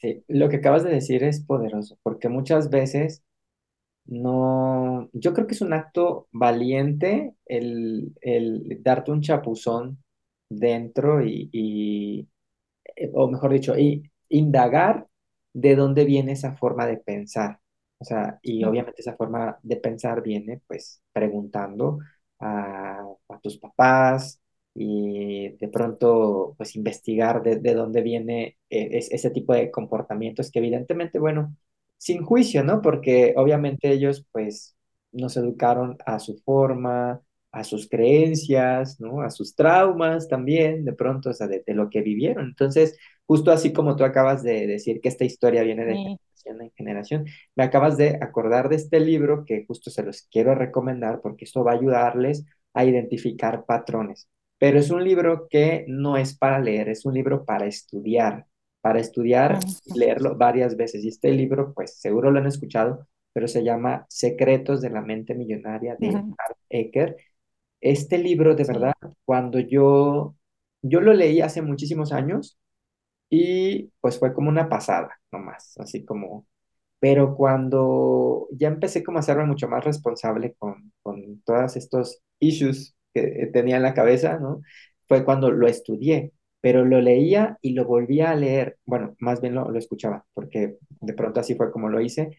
sí. 0.00 0.24
Lo 0.28 0.48
que 0.48 0.56
acabas 0.56 0.84
de 0.84 0.90
decir 0.90 1.22
es 1.24 1.40
poderoso, 1.44 1.98
porque 2.02 2.28
muchas 2.28 2.70
veces 2.70 3.22
no, 4.06 5.10
yo 5.14 5.34
creo 5.34 5.46
que 5.48 5.54
es 5.54 5.62
un 5.62 5.74
acto 5.74 6.28
valiente 6.32 7.34
el, 7.46 8.14
el 8.22 8.78
darte 8.82 9.12
un 9.12 9.22
chapuzón 9.22 10.02
dentro 10.50 11.24
y, 11.26 11.50
y, 11.52 12.28
eh, 12.96 13.12
o 13.14 13.28
mejor 13.30 13.52
dicho, 13.54 13.78
y 13.78 14.10
indagar 14.30 15.08
de 15.54 15.76
dónde 15.76 16.06
viene 16.06 16.34
esa 16.34 16.56
forma 16.56 16.86
de 16.86 16.98
pensar. 16.98 17.60
O 18.02 18.04
sea, 18.04 18.38
y 18.42 18.64
obviamente 18.64 19.00
esa 19.02 19.16
forma 19.16 19.58
de 19.62 19.76
pensar 19.76 20.22
viene 20.22 20.60
pues 20.66 21.02
preguntando 21.12 21.98
a, 22.40 23.00
a 23.28 23.40
tus 23.40 23.58
papás 23.58 24.40
y 24.74 25.50
de 25.58 25.68
pronto 25.68 26.54
pues 26.58 26.76
investigar 26.76 27.42
de, 27.42 27.56
de 27.60 27.74
dónde 27.74 28.02
viene 28.02 28.58
es- 28.68 29.10
ese 29.12 29.30
tipo 29.30 29.54
de 29.54 29.70
comportamientos 29.70 30.50
que 30.50 30.58
evidentemente, 30.60 31.18
bueno, 31.20 31.56
sin 31.98 32.24
juicio, 32.24 32.64
¿no? 32.64 32.82
Porque 32.82 33.34
obviamente 33.36 33.90
ellos 33.92 34.26
pues 34.32 34.76
nos 35.12 35.36
educaron 35.36 35.96
a 36.06 36.18
su 36.18 36.36
forma, 36.38 37.20
a 37.52 37.64
sus 37.64 37.88
creencias, 37.88 39.00
¿no? 39.00 39.22
A 39.22 39.30
sus 39.30 39.54
traumas 39.54 40.28
también, 40.28 40.84
de 40.84 40.92
pronto, 40.94 41.30
o 41.30 41.32
sea, 41.34 41.46
de, 41.48 41.62
de 41.66 41.74
lo 41.74 41.90
que 41.90 42.00
vivieron. 42.02 42.46
Entonces, 42.46 42.98
justo 43.26 43.50
así 43.52 43.72
como 43.72 43.94
tú 43.96 44.04
acabas 44.04 44.42
de 44.42 44.66
decir 44.66 45.00
que 45.00 45.08
esta 45.08 45.24
historia 45.24 45.62
viene 45.62 45.84
de 45.84 46.02
Sí, 46.02 46.18
generación 46.42 46.62
en 46.62 46.72
generación, 46.76 47.26
me 47.56 47.64
acabas 47.64 47.96
de 47.96 48.18
acordar 48.20 48.68
de 48.68 48.76
este 48.76 49.00
libro 49.00 49.44
que 49.44 49.64
justo 49.66 49.90
se 49.90 50.02
los 50.02 50.22
quiero 50.30 50.54
recomendar 50.54 51.20
porque 51.22 51.44
esto 51.44 51.64
va 51.64 51.72
a 51.72 51.74
ayudarles 51.76 52.44
a 52.74 52.84
identificar 52.84 53.64
patrones. 53.66 54.28
Pero 54.58 54.78
es 54.78 54.90
un 54.90 55.04
libro 55.04 55.48
que 55.50 55.84
no 55.88 56.16
es 56.16 56.36
para 56.38 56.60
leer, 56.60 56.88
es 56.88 57.04
un 57.04 57.14
libro 57.14 57.44
para 57.44 57.66
estudiar, 57.66 58.46
para 58.80 59.00
estudiar 59.00 59.68
y 59.84 59.98
Ujú, 59.98 59.98
leerlo 59.98 60.36
varias 60.36 60.76
veces. 60.76 61.04
Y 61.04 61.08
este 61.08 61.32
libro, 61.32 61.72
pues 61.74 61.98
seguro 62.00 62.30
lo 62.30 62.38
han 62.38 62.46
escuchado, 62.46 63.06
pero 63.32 63.48
se 63.48 63.64
llama 63.64 64.06
Secretos 64.08 64.80
de 64.80 64.90
la 64.90 65.00
mente 65.02 65.34
millonaria 65.34 65.96
de 65.96 66.16
ujú, 66.16 66.36
Art 66.38 66.58
Eker. 66.68 67.16
Este 67.80 68.18
libro, 68.18 68.54
de 68.54 68.64
verdad, 68.64 68.94
cuando 69.24 69.58
yo, 69.60 70.36
yo 70.82 71.00
lo 71.00 71.12
leí 71.14 71.40
hace 71.40 71.62
muchísimos 71.62 72.12
años 72.12 72.58
y 73.30 73.92
pues 74.00 74.18
fue 74.18 74.34
como 74.34 74.50
una 74.50 74.68
pasada, 74.68 75.20
nomás, 75.32 75.74
así 75.78 76.04
como, 76.04 76.46
pero 77.00 77.36
cuando 77.36 78.48
ya 78.52 78.68
empecé 78.68 79.02
como 79.04 79.18
a 79.18 79.20
hacerme 79.20 79.46
mucho 79.46 79.68
más 79.68 79.84
responsable 79.84 80.54
con, 80.58 80.92
con 81.02 81.40
todos 81.42 81.76
estos 81.76 82.22
issues 82.40 82.94
que 83.14 83.50
tenía 83.52 83.76
en 83.76 83.82
la 83.82 83.94
cabeza, 83.94 84.38
¿no? 84.38 84.62
Fue 85.08 85.24
cuando 85.24 85.50
lo 85.50 85.66
estudié, 85.68 86.32
pero 86.60 86.84
lo 86.84 87.00
leía 87.00 87.58
y 87.62 87.74
lo 87.74 87.84
volvía 87.86 88.30
a 88.30 88.36
leer, 88.36 88.78
bueno, 88.86 89.16
más 89.20 89.40
bien 89.40 89.54
lo, 89.54 89.70
lo 89.70 89.78
escuchaba, 89.78 90.24
porque 90.34 90.78
de 91.00 91.14
pronto 91.14 91.40
así 91.40 91.54
fue 91.56 91.72
como 91.72 91.88
lo 91.88 92.00
hice, 92.00 92.30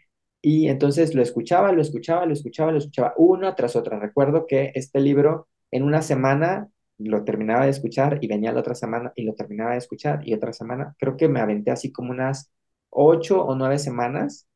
y 0.42 0.68
entonces 0.68 1.16
lo 1.16 1.22
escuchaba, 1.22 1.72
lo 1.72 1.82
escuchaba, 1.82 2.26
lo 2.26 2.34
escuchaba, 2.34 2.72
lo 2.72 2.78
escuchaba, 2.78 3.14
una 3.18 3.56
tras 3.56 3.76
otra. 3.76 4.00
Recuerdo 4.00 4.46
que 4.48 4.72
este 4.76 5.00
libro 5.00 5.48
en 5.72 5.84
una 5.84 6.02
semana 6.02 6.70
lo 6.98 7.24
terminaba 7.24 7.64
de 7.66 7.72
escuchar 7.72 8.18
y 8.22 8.28
venía 8.28 8.52
la 8.52 8.60
otra 8.60 8.76
semana 8.76 9.12
y 9.16 9.24
lo 9.24 9.34
terminaba 9.36 9.72
de 9.72 9.78
escuchar 9.78 10.20
y 10.28 10.34
otra 10.34 10.52
semana. 10.54 10.96
Creo 11.00 11.16
que 11.18 11.30
me 11.30 11.40
aventé 11.40 11.72
así 11.72 11.92
como 11.92 12.12
unas 12.12 12.52
ocho 12.94 13.44
o 13.46 13.56
nueve 13.56 13.80
semanas 13.80 14.48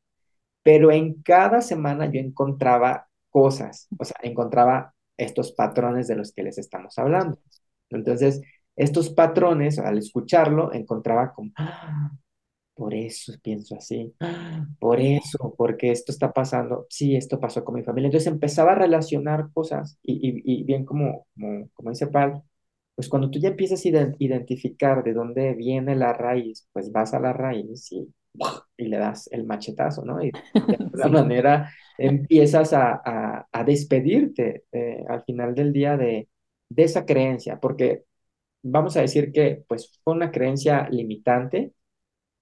pero 0.62 0.90
en 0.90 1.22
cada 1.22 1.60
semana 1.60 2.10
yo 2.10 2.20
encontraba 2.20 3.08
cosas, 3.30 3.88
o 3.98 4.04
sea, 4.04 4.16
encontraba 4.22 4.94
estos 5.16 5.52
patrones 5.52 6.08
de 6.08 6.16
los 6.16 6.32
que 6.32 6.42
les 6.42 6.58
estamos 6.58 6.98
hablando. 6.98 7.38
Entonces, 7.90 8.40
estos 8.76 9.10
patrones, 9.10 9.78
al 9.78 9.98
escucharlo, 9.98 10.72
encontraba 10.72 11.32
como, 11.34 11.52
"Ah, 11.56 12.10
por 12.74 12.94
eso 12.94 13.32
pienso 13.42 13.76
así, 13.76 14.14
"Ah, 14.20 14.66
por 14.78 15.00
eso, 15.00 15.54
porque 15.58 15.90
esto 15.90 16.12
está 16.12 16.32
pasando, 16.32 16.86
sí, 16.90 17.16
esto 17.16 17.40
pasó 17.40 17.64
con 17.64 17.74
mi 17.76 17.82
familia. 17.84 18.08
Entonces 18.08 18.32
empezaba 18.32 18.72
a 18.72 18.74
relacionar 18.76 19.50
cosas 19.52 19.98
y, 20.02 20.42
y, 20.44 20.64
bien 20.64 20.84
como, 20.84 21.26
como, 21.34 21.68
como 21.74 21.90
dice 21.90 22.06
Pal, 22.08 22.42
pues 22.94 23.08
cuando 23.08 23.30
tú 23.30 23.38
ya 23.40 23.48
empiezas 23.50 23.84
a 23.84 23.88
iden- 23.88 24.16
identificar 24.18 25.02
de 25.04 25.12
dónde 25.14 25.54
viene 25.54 25.96
la 25.96 26.12
raíz, 26.12 26.68
pues 26.72 26.92
vas 26.92 27.14
a 27.14 27.20
la 27.20 27.32
raíz 27.32 27.90
y, 27.92 28.12
y 28.76 28.86
le 28.88 28.98
das 28.98 29.28
el 29.32 29.44
machetazo, 29.44 30.04
¿no? 30.04 30.22
Y 30.24 30.30
de 30.68 30.76
alguna 31.02 31.08
sí, 31.08 31.22
manera 31.22 31.72
empiezas 31.96 32.72
a, 32.72 33.00
a, 33.04 33.48
a 33.52 33.64
despedirte 33.64 34.64
eh, 34.72 35.04
al 35.08 35.24
final 35.24 35.54
del 35.54 35.72
día 35.72 35.96
de, 35.96 36.28
de 36.68 36.82
esa 36.84 37.04
creencia, 37.06 37.58
porque 37.60 38.04
vamos 38.62 38.96
a 38.96 39.02
decir 39.02 39.32
que 39.32 39.64
pues 39.68 40.00
fue 40.04 40.14
una 40.14 40.30
creencia 40.32 40.88
limitante 40.90 41.72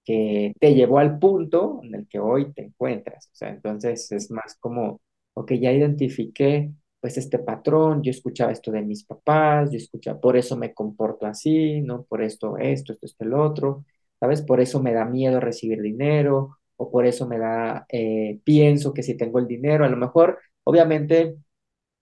que 0.05 0.53
te 0.59 0.73
llevó 0.73 0.99
al 0.99 1.19
punto 1.19 1.81
en 1.83 1.95
el 1.95 2.07
que 2.07 2.19
hoy 2.19 2.53
te 2.53 2.63
encuentras. 2.63 3.27
O 3.33 3.35
sea, 3.35 3.49
entonces 3.49 4.11
es 4.11 4.31
más 4.31 4.57
como, 4.59 5.01
ok, 5.33 5.53
ya 5.53 5.71
identifiqué 5.71 6.71
pues 6.99 7.17
este 7.17 7.39
patrón, 7.39 8.01
yo 8.03 8.11
escuchaba 8.11 8.51
esto 8.51 8.71
de 8.71 8.81
mis 8.81 9.03
papás, 9.05 9.71
yo 9.71 9.77
escuchaba, 9.77 10.19
por 10.19 10.35
eso 10.37 10.57
me 10.57 10.73
comporto 10.73 11.25
así, 11.27 11.81
¿no? 11.81 12.03
Por 12.03 12.23
esto, 12.23 12.57
esto, 12.57 12.93
esto, 12.93 13.05
esto, 13.05 13.23
el 13.23 13.33
otro, 13.33 13.85
¿sabes? 14.19 14.41
Por 14.41 14.61
eso 14.61 14.81
me 14.81 14.93
da 14.93 15.05
miedo 15.05 15.39
recibir 15.39 15.81
dinero, 15.81 16.57
o 16.77 16.91
por 16.91 17.05
eso 17.05 17.27
me 17.27 17.39
da, 17.39 17.85
eh, 17.89 18.39
pienso 18.43 18.93
que 18.93 19.03
si 19.03 19.17
tengo 19.17 19.39
el 19.39 19.47
dinero, 19.47 19.85
a 19.85 19.89
lo 19.89 19.97
mejor, 19.97 20.39
obviamente, 20.63 21.37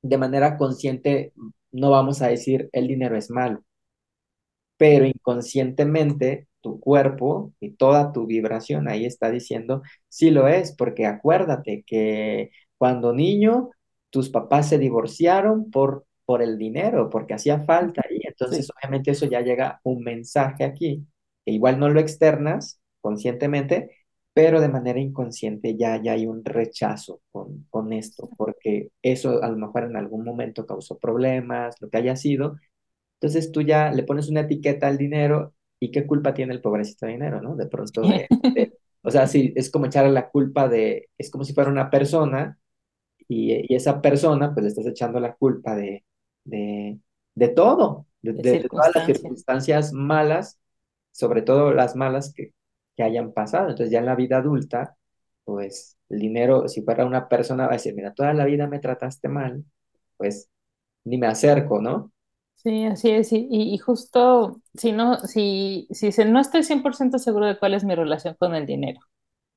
de 0.02 0.18
manera 0.18 0.58
consciente, 0.58 1.34
no 1.72 1.92
vamos 1.92 2.22
a 2.22 2.28
decir 2.30 2.70
el 2.74 2.88
dinero 2.88 3.18
es 3.18 3.30
malo 3.32 3.64
pero 4.78 5.06
inconscientemente 5.06 6.48
tu 6.62 6.80
cuerpo 6.80 7.54
y 7.60 7.72
toda 7.72 8.12
tu 8.12 8.26
vibración 8.26 8.88
ahí 8.88 9.06
está 9.06 9.30
diciendo, 9.32 9.82
sí 10.10 10.32
lo 10.32 10.48
es, 10.48 10.76
porque 10.76 11.06
acuérdate 11.06 11.84
que 11.86 12.52
cuando 12.78 13.14
niño 13.14 13.70
tus 14.10 14.30
papás 14.30 14.70
se 14.70 14.78
divorciaron 14.80 15.70
por, 15.72 16.06
por 16.26 16.42
el 16.42 16.58
dinero, 16.58 17.10
porque 17.10 17.34
hacía 17.36 17.64
falta 17.64 18.02
ahí, 18.10 18.20
entonces 18.24 18.68
sí. 18.68 18.72
obviamente 18.76 19.12
eso 19.12 19.26
ya 19.28 19.42
llega 19.42 19.80
un 19.84 20.04
mensaje 20.04 20.64
aquí, 20.64 21.06
que 21.46 21.52
igual 21.52 21.80
no 21.80 21.90
lo 21.90 22.00
externas 22.00 22.82
conscientemente, 23.02 23.92
pero 24.34 24.62
de 24.62 24.70
manera 24.70 25.00
inconsciente 25.00 25.78
ya, 25.78 26.02
ya 26.02 26.14
hay 26.14 26.28
un 26.28 26.44
rechazo 26.46 27.22
con, 27.32 27.66
con 27.70 27.94
esto, 27.94 28.34
porque 28.38 28.92
eso 29.02 29.42
a 29.44 29.50
lo 29.50 29.58
mejor 29.58 29.86
en 29.86 29.96
algún 29.98 30.26
momento 30.26 30.66
causó 30.66 31.00
problemas, 31.00 31.76
lo 31.82 31.90
que 31.90 31.98
haya 31.98 32.16
sido, 32.16 32.58
entonces 33.20 33.52
tú 33.52 33.62
ya 33.62 33.92
le 33.92 34.04
pones 34.04 34.30
una 34.30 34.42
etiqueta 34.42 34.88
al 34.88 34.98
dinero 34.98 35.54
y 35.80 35.92
qué 35.92 36.06
culpa 36.08 36.34
tiene 36.34 36.54
el 36.54 36.62
pobrecito 36.62 37.06
dinero, 37.08 37.42
¿no? 37.42 37.56
De 37.56 37.68
pronto 37.68 38.06
de, 38.08 38.30
de- 38.56 38.74
o 39.04 39.12
sea, 39.12 39.28
sí, 39.28 39.54
es 39.56 39.72
como 39.72 39.86
echarle 39.88 40.12
la 40.12 40.30
culpa 40.30 40.68
de, 40.68 41.10
es 41.18 41.30
como 41.32 41.44
si 41.44 41.54
fuera 41.54 41.70
una 41.72 41.90
persona 41.90 42.58
y, 43.28 43.74
y 43.74 43.76
esa 43.76 44.02
persona 44.02 44.54
pues 44.54 44.64
le 44.64 44.70
estás 44.70 44.88
echando 44.88 45.20
la 45.20 45.36
culpa 45.36 45.76
de, 45.76 46.06
de, 46.44 47.00
de 47.36 47.48
todo, 47.50 48.08
de, 48.22 48.34
de 48.34 48.44
de- 48.44 48.60
de 48.60 48.70
todas 48.70 48.92
las 48.96 49.06
circunstancias 49.06 49.94
malas, 49.94 50.60
sobre 51.16 51.42
todo 51.44 51.74
las 51.74 51.96
malas 51.96 52.34
que, 52.34 52.54
que 52.96 53.04
hayan 53.04 53.34
pasado. 53.34 53.70
Entonces 53.70 53.92
ya 53.92 54.00
en 54.00 54.06
la 54.08 54.16
vida 54.16 54.38
adulta, 54.38 54.98
pues 55.44 55.98
el 56.10 56.20
dinero, 56.20 56.68
si 56.68 56.82
fuera 56.84 57.06
una 57.06 57.28
persona, 57.30 57.66
va 57.66 57.72
a 57.72 57.74
decir, 57.76 57.96
mira, 57.96 58.14
toda 58.14 58.34
la 58.34 58.46
vida 58.46 58.68
me 58.68 58.80
trataste 58.80 59.30
mal, 59.30 59.66
pues 60.18 60.50
ni 61.06 61.18
me 61.18 61.28
acerco, 61.28 61.82
¿no? 61.82 62.12
Sí, 62.56 62.86
así 62.86 63.12
es. 63.12 63.32
Y, 63.32 63.48
y- 63.50 63.78
justo, 63.78 64.62
si 64.74 64.92
no, 64.92 65.20
si, 65.20 65.88
si 65.92 66.12
se- 66.12 66.26
no 66.26 66.40
estoy 66.40 66.64
100% 66.64 67.20
seguro 67.20 67.46
de 67.46 67.60
cuál 67.60 67.74
es 67.76 67.84
mi 67.84 67.94
relación 67.96 68.36
con 68.40 68.56
el 68.56 68.66
dinero. 68.66 69.00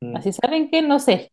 Mm, 0.03 0.15
Así, 0.15 0.33
¿saben 0.33 0.71
qué? 0.71 0.83
No 0.83 0.99
sé. 1.00 1.33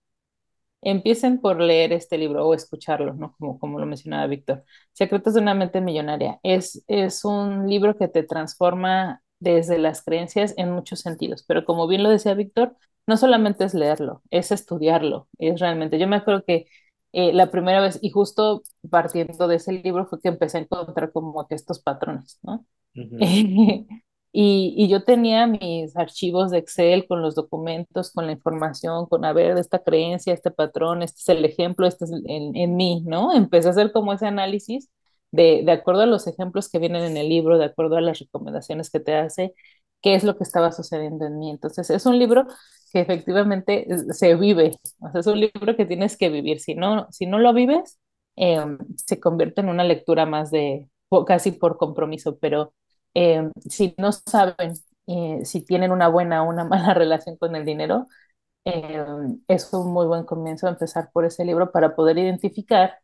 Empiecen 0.81 1.41
por 1.41 1.61
leer 1.61 1.93
este 1.93 2.17
libro 2.17 2.47
o 2.47 2.53
escucharlo, 2.55 3.13
¿no? 3.15 3.33
Como, 3.39 3.59
como 3.59 3.79
lo 3.79 3.85
mencionaba 3.87 4.27
Víctor. 4.27 4.63
Secretos 4.93 5.35
de 5.35 5.41
una 5.41 5.55
mente 5.55 5.81
millonaria. 5.81 6.39
Es, 6.43 6.83
es 6.87 7.25
un 7.25 7.67
libro 7.69 7.97
que 7.97 8.07
te 8.09 8.23
transforma 8.23 9.23
desde 9.39 9.77
las 9.79 10.03
creencias 10.03 10.53
en 10.57 10.71
muchos 10.71 11.01
sentidos, 11.01 11.43
pero 11.47 11.65
como 11.65 11.87
bien 11.87 12.03
lo 12.03 12.09
decía 12.09 12.33
Víctor, 12.33 12.75
no 13.07 13.17
solamente 13.17 13.63
es 13.65 13.73
leerlo, 13.73 14.23
es 14.31 14.51
estudiarlo, 14.51 15.27
es 15.37 15.59
realmente. 15.59 15.99
Yo 15.99 16.07
me 16.07 16.15
acuerdo 16.17 16.43
que 16.45 16.67
eh, 17.13 17.33
la 17.33 17.51
primera 17.51 17.81
vez, 17.81 17.99
y 18.01 18.09
justo 18.11 18.63
partiendo 18.89 19.47
de 19.47 19.55
ese 19.57 19.73
libro, 19.73 20.05
fue 20.07 20.19
que 20.21 20.29
empecé 20.29 20.57
a 20.57 20.61
encontrar 20.61 21.11
como 21.11 21.47
que 21.47 21.55
estos 21.55 21.79
patrones, 21.81 22.39
¿no? 22.43 22.65
Y, 24.37 24.73
y 24.77 24.89
yo 24.89 25.03
tenía 25.05 25.47
mis 25.47 25.95
archivos 25.95 26.51
de 26.51 26.57
Excel 26.57 27.07
con 27.07 27.21
los 27.21 27.35
documentos, 27.35 28.11
con 28.11 28.25
la 28.25 28.33
información, 28.33 29.05
con, 29.05 29.23
a 29.23 29.31
ver, 29.31 29.57
esta 29.57 29.79
creencia, 29.81 30.33
este 30.33 30.51
patrón, 30.51 31.01
este 31.03 31.19
es 31.21 31.29
el 31.29 31.45
ejemplo, 31.45 31.87
este 31.87 32.03
es 32.05 32.11
en, 32.25 32.53
en 32.55 32.75
mí, 32.75 33.01
¿no? 33.05 33.33
Empecé 33.33 33.69
a 33.69 33.71
hacer 33.71 33.93
como 33.93 34.11
ese 34.11 34.25
análisis 34.27 34.89
de, 35.35 35.63
de 35.65 35.71
acuerdo 35.71 36.01
a 36.01 36.05
los 36.05 36.27
ejemplos 36.27 36.69
que 36.69 36.79
vienen 36.79 37.03
en 37.03 37.17
el 37.17 37.29
libro, 37.29 37.57
de 37.57 37.65
acuerdo 37.65 37.97
a 37.97 38.01
las 38.01 38.19
recomendaciones 38.19 38.89
que 38.91 38.99
te 38.99 39.15
hace, 39.15 39.53
qué 40.01 40.15
es 40.15 40.23
lo 40.23 40.37
que 40.37 40.43
estaba 40.43 40.71
sucediendo 40.71 41.25
en 41.25 41.39
mí. 41.39 41.49
Entonces, 41.51 41.89
es 41.89 42.05
un 42.05 42.19
libro 42.19 42.45
que 42.91 43.01
efectivamente 43.01 43.87
se 44.13 44.35
vive, 44.35 44.71
o 44.99 45.11
sea, 45.11 45.21
es 45.21 45.27
un 45.27 45.39
libro 45.39 45.75
que 45.75 45.85
tienes 45.85 46.17
que 46.17 46.29
vivir. 46.29 46.59
Si 46.59 46.75
no, 46.75 47.07
si 47.11 47.25
no 47.25 47.39
lo 47.39 47.53
vives, 47.53 47.99
eh, 48.35 48.59
se 48.97 49.19
convierte 49.19 49.61
en 49.61 49.69
una 49.69 49.83
lectura 49.83 50.25
más 50.25 50.51
de, 50.51 50.89
casi 51.27 51.51
por 51.51 51.77
compromiso, 51.77 52.37
pero 52.39 52.73
eh, 53.13 53.49
si 53.69 53.95
no 53.97 54.11
saben 54.11 54.73
eh, 55.07 55.41
si 55.45 55.63
tienen 55.65 55.91
una 55.91 56.07
buena 56.07 56.43
o 56.43 56.49
una 56.49 56.63
mala 56.65 56.93
relación 56.93 57.37
con 57.37 57.55
el 57.55 57.65
dinero, 57.65 58.07
eh, 58.65 59.05
es 59.47 59.73
un 59.73 59.93
muy 59.93 60.07
buen 60.07 60.25
comienzo 60.25 60.67
empezar 60.67 61.11
por 61.13 61.25
ese 61.25 61.45
libro 61.45 61.71
para 61.71 61.95
poder 61.95 62.17
identificar 62.17 62.99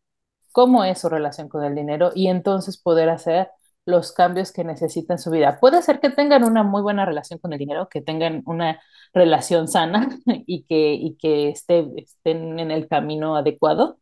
cómo 0.52 0.84
es 0.84 1.00
su 1.00 1.10
relación 1.10 1.50
con 1.50 1.64
el 1.64 1.76
dinero 1.76 2.12
y 2.16 2.28
entonces 2.28 2.78
poder 2.82 3.10
hacer 3.10 3.50
los 3.86 4.12
cambios 4.12 4.52
que 4.52 4.64
necesita 4.64 5.14
en 5.14 5.20
su 5.20 5.32
vida. 5.32 5.60
Puede 5.60 5.82
ser 5.82 6.00
que 6.00 6.10
tengan 6.12 6.44
una 6.44 6.64
muy 6.64 6.82
buena 6.82 7.06
relación 7.06 7.40
con 7.40 7.54
el 7.54 7.60
dinero, 7.60 7.90
que 7.90 8.02
tengan 8.02 8.44
una 8.46 8.80
relación 9.14 9.68
sana 9.68 10.10
y 10.46 10.64
que, 10.66 10.94
y 10.94 11.16
que 11.18 11.50
esté, 11.50 11.88
estén 11.98 12.60
en 12.60 12.72
el 12.72 12.88
camino 12.88 13.36
adecuado. 13.36 13.98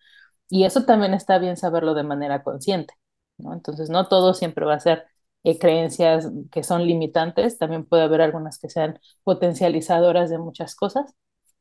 Y 0.50 0.66
eso 0.66 0.86
también 0.86 1.14
está 1.14 1.38
bien 1.40 1.58
saberlo 1.58 1.94
de 1.94 2.04
manera 2.04 2.44
consciente, 2.44 2.94
¿no? 3.38 3.54
Entonces, 3.54 3.90
no 3.90 4.08
todo 4.08 4.34
siempre 4.34 4.66
va 4.66 4.76
a 4.76 4.80
ser 4.80 5.06
eh, 5.44 5.60
creencias 5.60 6.30
que 6.52 6.64
son 6.64 6.86
limitantes, 6.86 7.58
también 7.58 7.86
puede 7.86 8.04
haber 8.04 8.22
algunas 8.22 8.60
que 8.60 8.70
sean 8.70 9.00
potencializadoras 9.24 10.30
de 10.30 10.40
muchas 10.40 10.76
cosas. 10.76 11.14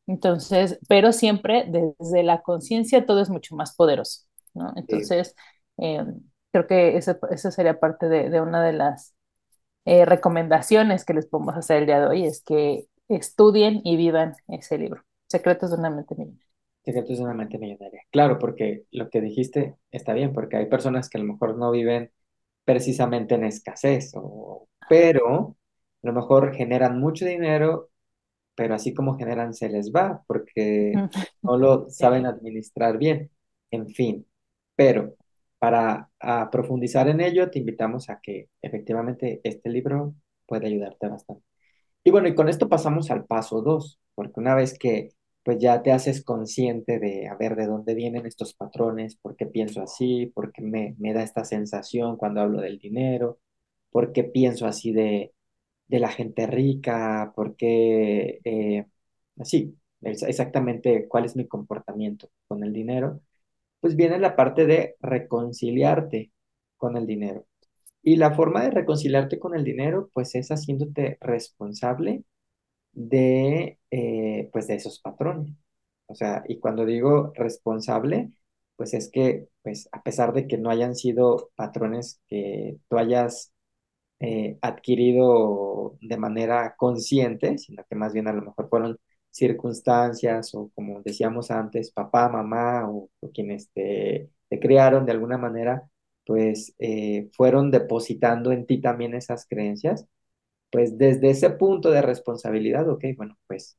Entonces, 0.07 0.79
pero 0.89 1.13
siempre 1.13 1.67
desde 1.69 2.23
la 2.23 2.43
conciencia 2.43 3.07
todo 3.07 3.21
es 3.21 3.31
mucho 3.31 3.55
más 3.57 3.75
poderoso, 3.77 4.23
¿no? 4.59 4.75
Entonces, 4.77 5.37
eh, 5.79 6.05
creo 6.53 6.67
que 6.69 6.97
esa 6.99 7.19
eso 7.31 7.51
sería 7.53 7.81
parte 7.81 8.09
de, 8.11 8.31
de 8.31 8.41
una 8.43 8.65
de 8.65 8.75
las 8.75 9.15
eh, 9.87 10.05
recomendaciones 10.05 11.05
que 11.05 11.15
les 11.15 11.27
podemos 11.27 11.57
hacer 11.57 11.79
el 11.79 11.87
día 11.87 12.01
de 12.01 12.07
hoy, 12.09 12.25
es 12.27 12.43
que 12.43 12.87
estudien 13.09 13.81
y 13.85 13.97
vivan 13.97 14.35
ese 14.49 14.79
libro, 14.79 15.05
Secretos 15.29 15.71
de 15.71 15.77
una 15.79 15.91
mente 15.91 16.15
millonaria. 16.17 16.47
secretos 16.85 17.19
de 17.19 17.25
una 17.25 17.35
mente 17.35 17.59
millonaria. 17.59 18.03
Claro, 18.11 18.39
porque 18.39 18.85
lo 18.91 19.11
que 19.11 19.21
dijiste 19.21 19.77
está 19.91 20.13
bien, 20.15 20.33
porque 20.33 20.57
hay 20.57 20.67
personas 20.67 21.09
que 21.09 21.19
a 21.19 21.21
lo 21.21 21.33
mejor 21.33 21.57
no 21.57 21.71
viven 21.71 22.11
precisamente 22.65 23.35
en 23.37 23.45
escasez, 23.45 24.13
o, 24.17 24.69
pero 24.89 25.57
a 26.05 26.07
lo 26.09 26.13
mejor 26.15 26.55
generan 26.55 27.01
mucho 27.01 27.25
dinero, 27.27 27.91
pero 28.57 28.77
así 28.77 28.95
como 28.95 29.19
generan 29.19 29.55
se 29.55 29.71
les 29.71 29.93
va, 29.93 30.25
porque 30.29 31.05
no 31.43 31.59
lo 31.59 31.91
saben 31.91 32.27
administrar 32.27 32.99
bien. 32.99 33.33
En 33.73 33.89
fin, 33.91 34.27
pero 34.79 35.17
para 35.61 36.11
profundizar 36.53 37.09
en 37.11 37.21
ello, 37.23 37.51
te 37.51 37.61
invitamos 37.61 38.11
a 38.11 38.21
que 38.23 38.51
efectivamente 38.63 39.43
este 39.45 39.71
libro 39.71 40.15
puede 40.47 40.69
ayudarte 40.69 41.09
bastante. 41.09 41.45
Y 42.05 42.11
bueno, 42.11 42.29
y 42.29 42.35
con 42.35 42.49
esto 42.49 42.69
pasamos 42.69 43.11
al 43.11 43.27
paso 43.27 43.63
dos, 43.63 44.01
porque 44.15 44.41
una 44.41 44.55
vez 44.55 44.79
que 44.79 45.11
pues 45.45 45.59
ya 45.61 45.83
te 45.83 45.93
haces 45.93 46.25
consciente 46.25 46.99
de 47.01 47.29
a 47.29 47.37
ver 47.37 47.57
de 47.57 47.67
dónde 47.67 47.95
vienen 47.95 48.27
estos 48.27 48.55
patrones, 48.55 49.17
por 49.17 49.37
qué 49.37 49.47
pienso 49.47 49.83
así, 49.83 50.27
por 50.27 50.53
qué 50.53 50.63
me, 50.63 50.95
me 50.99 51.15
da 51.15 51.23
esta 51.23 51.45
sensación 51.45 52.17
cuando 52.17 52.41
hablo 52.43 52.61
del 52.61 52.79
dinero, 52.79 53.41
por 53.91 54.13
qué 54.13 54.25
pienso 54.25 54.67
así 54.67 54.93
de, 54.93 55.35
de 55.89 56.01
la 56.01 56.09
gente 56.11 56.47
rica, 56.47 57.33
por 57.37 57.57
qué, 57.57 58.41
eh, 58.45 58.87
así, 59.41 59.77
exactamente 60.03 61.09
cuál 61.09 61.25
es 61.27 61.37
mi 61.37 61.47
comportamiento 61.49 62.31
con 62.49 62.63
el 62.65 62.73
dinero, 62.73 63.21
pues 63.81 63.97
viene 63.97 64.19
la 64.19 64.37
parte 64.37 64.67
de 64.67 64.97
reconciliarte 65.01 66.33
con 66.77 66.97
el 66.97 67.07
dinero. 67.07 67.47
Y 68.03 68.17
la 68.17 68.35
forma 68.35 68.63
de 68.65 68.71
reconciliarte 68.71 69.39
con 69.39 69.55
el 69.57 69.65
dinero, 69.65 70.11
pues 70.15 70.35
es 70.35 70.51
haciéndote 70.51 71.19
responsable 71.21 72.25
de, 72.93 73.79
eh, 73.91 74.51
pues 74.53 74.67
de 74.69 74.77
esos 74.77 75.01
patrones. 75.01 75.55
O 76.07 76.15
sea, 76.15 76.45
y 76.49 76.59
cuando 76.61 76.87
digo 76.87 77.33
responsable, 77.37 78.33
pues 78.77 78.95
es 78.95 79.11
que, 79.11 79.49
pues 79.63 79.89
a 79.93 80.03
pesar 80.03 80.33
de 80.33 80.47
que 80.47 80.59
no 80.59 80.71
hayan 80.71 80.95
sido 80.97 81.51
patrones 81.57 82.21
que 82.29 82.79
tú 82.89 82.99
hayas 82.99 83.53
eh, 84.21 84.59
adquirido 84.63 85.99
de 86.01 86.17
manera 86.19 86.75
consciente, 86.77 87.59
sino 87.59 87.85
que 87.89 87.97
más 87.97 88.13
bien 88.13 88.29
a 88.29 88.33
lo 88.33 88.43
mejor 88.43 88.69
fueron 88.69 88.99
circunstancias 89.39 90.55
o 90.55 90.71
como 90.75 91.03
decíamos 91.03 91.51
antes, 91.51 91.91
papá, 91.93 92.29
mamá 92.29 92.89
o, 92.91 93.11
o 93.21 93.31
quienes 93.33 93.71
te, 93.73 94.31
te 94.49 94.61
criaron 94.61 95.07
de 95.07 95.13
alguna 95.13 95.39
manera, 95.39 95.89
pues 96.27 96.75
eh, 96.79 97.31
fueron 97.35 97.71
depositando 97.71 98.53
en 98.53 98.67
ti 98.67 98.81
también 98.81 99.15
esas 99.15 99.47
creencias, 99.47 100.07
pues 100.71 100.99
desde 100.99 101.31
ese 101.31 101.51
punto 101.51 101.91
de 101.91 102.03
responsabilidad, 102.03 102.89
ok, 102.91 103.05
bueno, 103.17 103.39
pues 103.47 103.79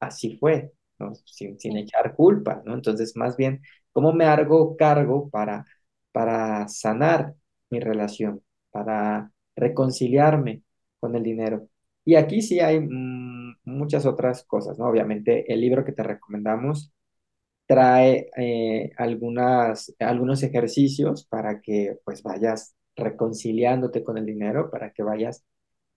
así 0.00 0.38
fue, 0.38 0.72
¿no? 1.00 1.14
Sin, 1.26 1.58
sin 1.60 1.76
echar 1.78 2.14
culpa, 2.14 2.62
¿no? 2.66 2.74
Entonces, 2.74 3.16
más 3.16 3.36
bien, 3.36 3.62
¿cómo 3.92 4.12
me 4.14 4.26
hago 4.26 4.76
cargo 4.76 5.30
para, 5.30 5.66
para 6.12 6.68
sanar 6.68 7.34
mi 7.70 7.80
relación, 7.80 8.42
para 8.72 9.32
reconciliarme 9.56 10.62
con 11.00 11.16
el 11.16 11.22
dinero? 11.24 11.68
Y 12.10 12.16
aquí 12.16 12.42
sí 12.42 12.58
hay 12.60 12.80
mm, 12.80 13.58
muchas 13.64 14.04
otras 14.04 14.44
cosas, 14.44 14.78
¿no? 14.78 14.86
Obviamente, 14.88 15.52
el 15.52 15.60
libro 15.60 15.84
que 15.84 15.92
te 15.92 16.02
recomendamos 16.02 16.92
trae 17.66 18.30
eh, 18.36 18.92
algunas, 18.98 19.94
algunos 20.00 20.42
ejercicios 20.42 21.26
para 21.26 21.60
que 21.62 21.98
pues 22.04 22.22
vayas 22.22 22.76
reconciliándote 22.96 24.04
con 24.04 24.18
el 24.18 24.26
dinero, 24.26 24.70
para 24.70 24.92
que 24.92 25.02
vayas 25.04 25.44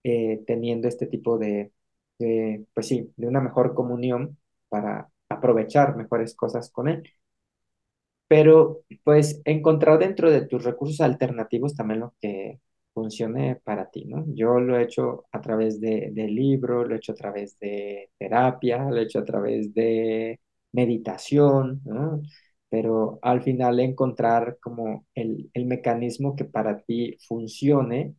eh, 0.04 0.42
teniendo 0.46 0.88
este 0.88 1.06
tipo 1.06 1.38
de, 1.38 1.72
de, 2.18 2.66
pues 2.74 2.88
sí, 2.88 3.12
de 3.16 3.28
una 3.28 3.40
mejor 3.42 3.74
comunión 3.74 4.38
para 4.70 5.10
aprovechar 5.30 5.96
mejores 5.96 6.34
cosas 6.36 6.70
con 6.70 6.88
él. 6.88 7.04
Pero 8.28 8.82
pues 9.04 9.40
encontrar 9.44 9.98
dentro 9.98 10.30
de 10.30 10.46
tus 10.46 10.64
recursos 10.64 11.00
alternativos 11.00 11.74
también 11.76 12.00
lo 12.00 12.14
que 12.20 12.60
funcione 12.94 13.56
para 13.64 13.90
ti, 13.90 14.04
¿no? 14.06 14.24
Yo 14.34 14.60
lo 14.60 14.78
he 14.78 14.84
hecho 14.84 15.26
a 15.32 15.40
través 15.40 15.80
de, 15.80 16.10
de 16.12 16.28
libro, 16.28 16.84
lo 16.84 16.94
he 16.94 16.98
hecho 16.98 17.12
a 17.12 17.14
través 17.16 17.58
de 17.58 18.10
terapia, 18.18 18.84
lo 18.90 18.96
he 18.98 19.02
hecho 19.04 19.20
a 19.20 19.24
través 19.24 19.74
de 19.74 20.40
meditación, 20.72 21.82
¿no? 21.84 22.22
Pero 22.70 23.18
al 23.22 23.42
final 23.42 23.80
encontrar 23.80 24.58
como 24.60 25.06
el, 25.14 25.50
el 25.54 25.66
mecanismo 25.66 26.36
que 26.36 26.44
para 26.46 26.80
ti 26.82 27.16
funcione 27.28 28.16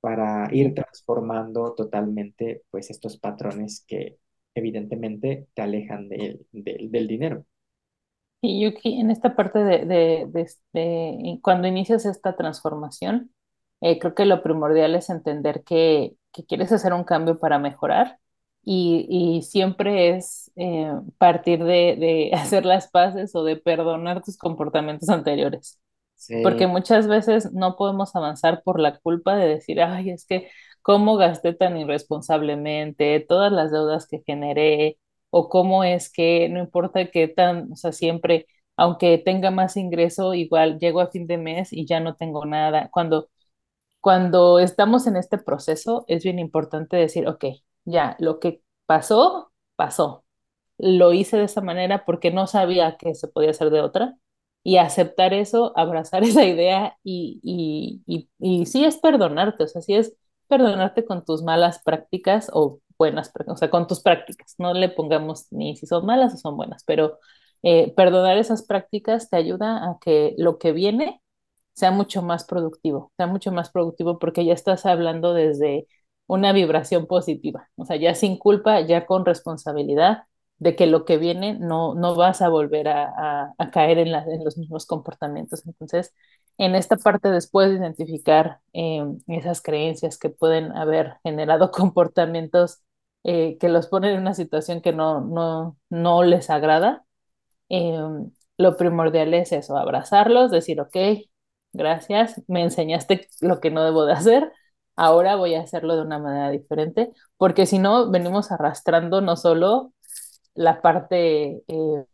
para 0.00 0.48
ir 0.54 0.74
transformando 0.74 1.74
totalmente 1.74 2.62
pues 2.70 2.90
estos 2.90 3.18
patrones 3.18 3.84
que 3.86 4.18
evidentemente 4.54 5.48
te 5.54 5.62
alejan 5.62 6.08
del 6.08 6.46
del- 6.52 6.90
del 6.90 7.06
dinero. 7.08 7.46
Y 8.40 8.64
aquí 8.66 9.00
en 9.00 9.10
esta 9.10 9.36
parte 9.36 9.60
de, 9.60 9.86
de, 9.86 10.46
de 10.72 11.38
cuando 11.42 11.68
inicias 11.68 12.04
esta 12.06 12.36
transformación, 12.36 13.31
eh, 13.82 14.00
creo 14.00 14.14
que 14.16 14.26
lo 14.26 14.42
primordial 14.44 14.96
es 14.96 15.10
entender 15.10 15.64
que, 15.64 16.16
que 16.32 16.46
quieres 16.46 16.72
hacer 16.72 16.94
un 16.94 17.04
cambio 17.04 17.40
para 17.40 17.60
mejorar 17.60 18.18
y, 18.64 19.06
y 19.10 19.42
siempre 19.44 20.16
es 20.16 20.52
eh, 20.56 20.92
partir 21.18 21.60
de, 21.64 21.96
de 21.98 22.32
hacer 22.34 22.66
las 22.66 22.90
paces 22.90 23.34
o 23.36 23.44
de 23.44 23.56
perdonar 23.58 24.22
tus 24.24 24.38
comportamientos 24.38 25.10
anteriores. 25.10 25.80
Porque 26.42 26.66
Sí, 26.66 26.68
muchas 26.68 27.06
veces 27.08 27.52
no 27.52 27.76
podemos 27.76 28.16
avanzar 28.16 28.62
por 28.64 28.80
la 28.80 28.98
culpa 29.00 29.36
de 29.36 29.46
decir, 29.48 29.80
ay, 29.82 30.10
es 30.10 30.26
que 30.26 30.50
cómo 30.82 31.16
gasté 31.16 31.54
tan 31.54 31.76
irresponsablemente, 31.78 33.20
todas 33.20 33.52
las 33.52 33.70
deudas 33.72 34.06
que 34.08 34.22
generé, 34.26 34.98
o 35.30 35.48
cómo 35.48 35.84
es 35.84 36.10
que 36.12 36.48
no 36.48 36.58
importa 36.60 37.10
qué 37.10 37.28
tan, 37.28 37.72
o 37.72 37.76
sea, 37.76 37.92
siempre, 37.92 38.46
aunque 38.76 39.18
tenga 39.18 39.50
más 39.52 39.76
ingreso, 39.76 40.34
igual 40.34 40.78
llego 40.80 41.00
a 41.00 41.10
fin 41.10 41.26
de 41.28 41.38
mes 41.38 41.72
y 41.72 41.86
ya 41.86 42.00
no 42.00 42.16
tengo 42.16 42.44
nada. 42.44 42.88
Cuando, 42.92 43.28
cuando 44.02 44.60
estamos 44.60 45.08
en 45.08 45.16
este 45.16 45.38
proceso, 45.38 46.04
es 46.08 46.24
bien 46.24 46.40
importante 46.40 46.98
decir, 46.98 47.28
ok, 47.28 47.46
ya, 47.86 48.16
lo 48.20 48.40
que 48.40 48.62
pasó, 48.86 49.52
pasó 49.76 50.24
lo 50.78 51.12
hice 51.12 51.36
de 51.38 51.44
esa 51.44 51.60
manera 51.60 52.04
porque 52.04 52.30
no 52.32 52.46
sabía 52.46 52.96
que 52.98 53.14
se 53.14 53.28
podía 53.28 53.50
hacer 53.50 53.70
de 53.70 53.80
otra. 53.80 54.16
Y 54.64 54.76
aceptar 54.76 55.34
eso, 55.34 55.72
abrazar 55.76 56.22
esa 56.24 56.44
idea 56.44 56.96
y, 57.04 57.40
y, 57.42 58.02
y, 58.06 58.30
y 58.62 58.66
sí 58.66 58.84
es 58.84 58.98
perdonarte, 58.98 59.64
o 59.64 59.68
sea, 59.68 59.82
sí 59.82 59.94
es 59.94 60.14
perdonarte 60.48 61.04
con 61.04 61.24
tus 61.24 61.42
malas 61.42 61.82
prácticas 61.82 62.50
o 62.52 62.80
buenas, 62.98 63.32
o 63.48 63.56
sea, 63.56 63.70
con 63.70 63.86
tus 63.88 64.00
prácticas. 64.02 64.54
No 64.58 64.74
le 64.74 64.88
pongamos 64.88 65.46
ni 65.52 65.76
si 65.76 65.86
son 65.86 66.06
malas 66.06 66.34
o 66.34 66.36
son 66.38 66.56
buenas, 66.56 66.84
pero 66.84 67.18
eh, 67.62 67.92
perdonar 67.96 68.36
esas 68.38 68.64
prácticas 68.64 69.30
te 69.30 69.36
ayuda 69.36 69.78
a 69.90 69.98
que 70.00 70.34
lo 70.38 70.58
que 70.58 70.72
viene 70.72 71.21
sea 71.74 71.90
mucho 71.90 72.22
más 72.22 72.44
productivo, 72.44 73.12
sea 73.16 73.26
mucho 73.26 73.52
más 73.52 73.70
productivo 73.70 74.18
porque 74.18 74.44
ya 74.44 74.54
estás 74.54 74.86
hablando 74.86 75.34
desde 75.34 75.86
una 76.26 76.52
vibración 76.52 77.06
positiva, 77.06 77.68
o 77.76 77.84
sea, 77.84 77.96
ya 77.96 78.14
sin 78.14 78.38
culpa, 78.38 78.80
ya 78.80 79.06
con 79.06 79.24
responsabilidad 79.26 80.24
de 80.58 80.76
que 80.76 80.86
lo 80.86 81.04
que 81.04 81.18
viene 81.18 81.54
no, 81.58 81.94
no 81.94 82.14
vas 82.14 82.40
a 82.40 82.48
volver 82.48 82.88
a, 82.88 83.54
caer 83.72 83.98
en, 83.98 84.12
los 84.44 84.56
mismos 84.56 84.86
comportamientos. 84.86 85.66
Entonces, 85.66 86.14
en 86.58 86.74
esta 86.76 86.96
parte, 86.96 87.30
después 87.30 87.70
de 87.70 87.76
identificar 87.78 88.60
eh, 88.72 89.02
esas 89.26 89.60
creencias 89.62 90.18
que 90.18 90.30
pueden 90.30 90.72
haber 90.76 91.18
generado 91.24 91.70
comportamientos 91.72 92.80
eh, 93.24 93.58
que 93.58 93.68
los 93.68 93.88
ponen 93.88 94.12
en 94.14 94.20
una 94.20 94.34
situación 94.34 94.80
que 94.82 94.92
no, 94.92 95.20
no, 95.20 95.76
no 95.90 96.22
les 96.22 96.48
agrada, 96.50 97.04
eh, 97.68 97.98
lo 98.58 98.76
primordial 98.76 99.34
es 99.34 99.52
eso, 99.52 99.76
abrazarlos, 99.76 100.50
decir, 100.50 100.80
ok, 100.80 100.96
gracias, 101.72 102.42
me 102.48 102.62
enseñaste 102.62 103.28
lo 103.40 103.60
que 103.60 103.70
no 103.70 103.84
debo 103.84 104.04
de 104.04 104.12
hacer, 104.14 104.52
ahora 104.96 105.36
voy 105.36 105.54
a 105.54 105.62
hacerlo 105.62 105.96
de 105.96 106.02
una 106.02 106.18
manera 106.18 106.50
diferente, 106.50 107.12
porque 107.36 107.66
si 107.66 107.78
no, 107.78 108.10
venimos 108.10 108.52
arrastrando 108.52 109.20
no 109.20 109.36
solo 109.36 109.92
la 110.54 110.82
parte 110.82 111.62
eh, 111.68 112.04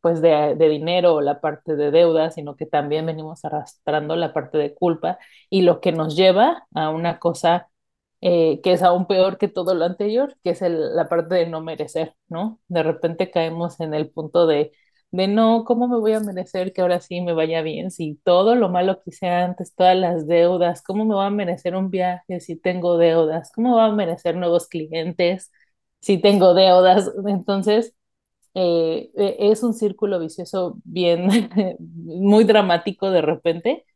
pues 0.00 0.22
de, 0.22 0.54
de, 0.56 0.68
dinero 0.68 1.16
o 1.16 1.20
la 1.20 1.40
parte 1.40 1.76
de 1.76 1.90
deuda, 1.90 2.30
sino 2.30 2.56
que 2.56 2.66
también 2.66 3.06
venimos 3.06 3.44
arrastrando 3.44 4.16
la 4.16 4.32
parte 4.32 4.58
de 4.58 4.74
culpa 4.74 5.18
y 5.50 5.62
lo 5.62 5.80
que 5.80 5.92
nos 5.92 6.16
lleva 6.16 6.66
a 6.74 6.90
una 6.90 7.18
cosa 7.18 7.70
eh, 8.22 8.60
que 8.62 8.72
es 8.72 8.82
aún 8.82 9.06
peor 9.06 9.38
que 9.38 9.48
todo 9.48 9.74
lo 9.74 9.84
anterior, 9.86 10.36
que 10.44 10.50
es 10.50 10.62
el, 10.62 10.94
la 10.94 11.08
parte 11.08 11.34
de 11.36 11.46
no 11.46 11.62
merecer, 11.62 12.14
¿no? 12.28 12.60
De 12.68 12.82
repente 12.82 13.30
caemos 13.30 13.80
en 13.80 13.94
el 13.94 14.10
punto 14.10 14.46
de, 14.46 14.72
de 15.12 15.26
no, 15.28 15.64
¿cómo 15.64 15.88
me 15.88 15.98
voy 15.98 16.12
a 16.12 16.20
merecer 16.20 16.72
que 16.72 16.82
ahora 16.82 17.00
sí 17.00 17.20
me 17.20 17.32
vaya 17.32 17.62
bien? 17.62 17.90
Si 17.90 18.16
todo 18.24 18.54
lo 18.54 18.68
malo 18.68 18.96
que 19.02 19.10
hice 19.10 19.28
antes, 19.28 19.74
todas 19.74 19.96
las 19.96 20.26
deudas, 20.28 20.82
¿cómo 20.82 21.04
me 21.04 21.14
va 21.14 21.26
a 21.26 21.30
merecer 21.30 21.74
un 21.76 21.90
viaje 21.90 22.40
si 22.40 22.56
tengo 22.56 22.96
deudas? 22.98 23.50
¿Cómo 23.54 23.76
va 23.76 23.86
a 23.86 23.92
merecer 23.92 24.36
nuevos 24.36 24.68
clientes 24.68 25.50
si 26.00 26.18
tengo 26.18 26.54
deudas? 26.54 27.10
Entonces, 27.26 27.94
eh, 28.54 29.10
eh, 29.16 29.36
es 29.40 29.62
un 29.62 29.74
círculo 29.74 30.18
vicioso 30.20 30.78
bien, 30.84 31.28
muy 31.80 32.44
dramático 32.44 33.10
de 33.10 33.22
repente 33.22 33.86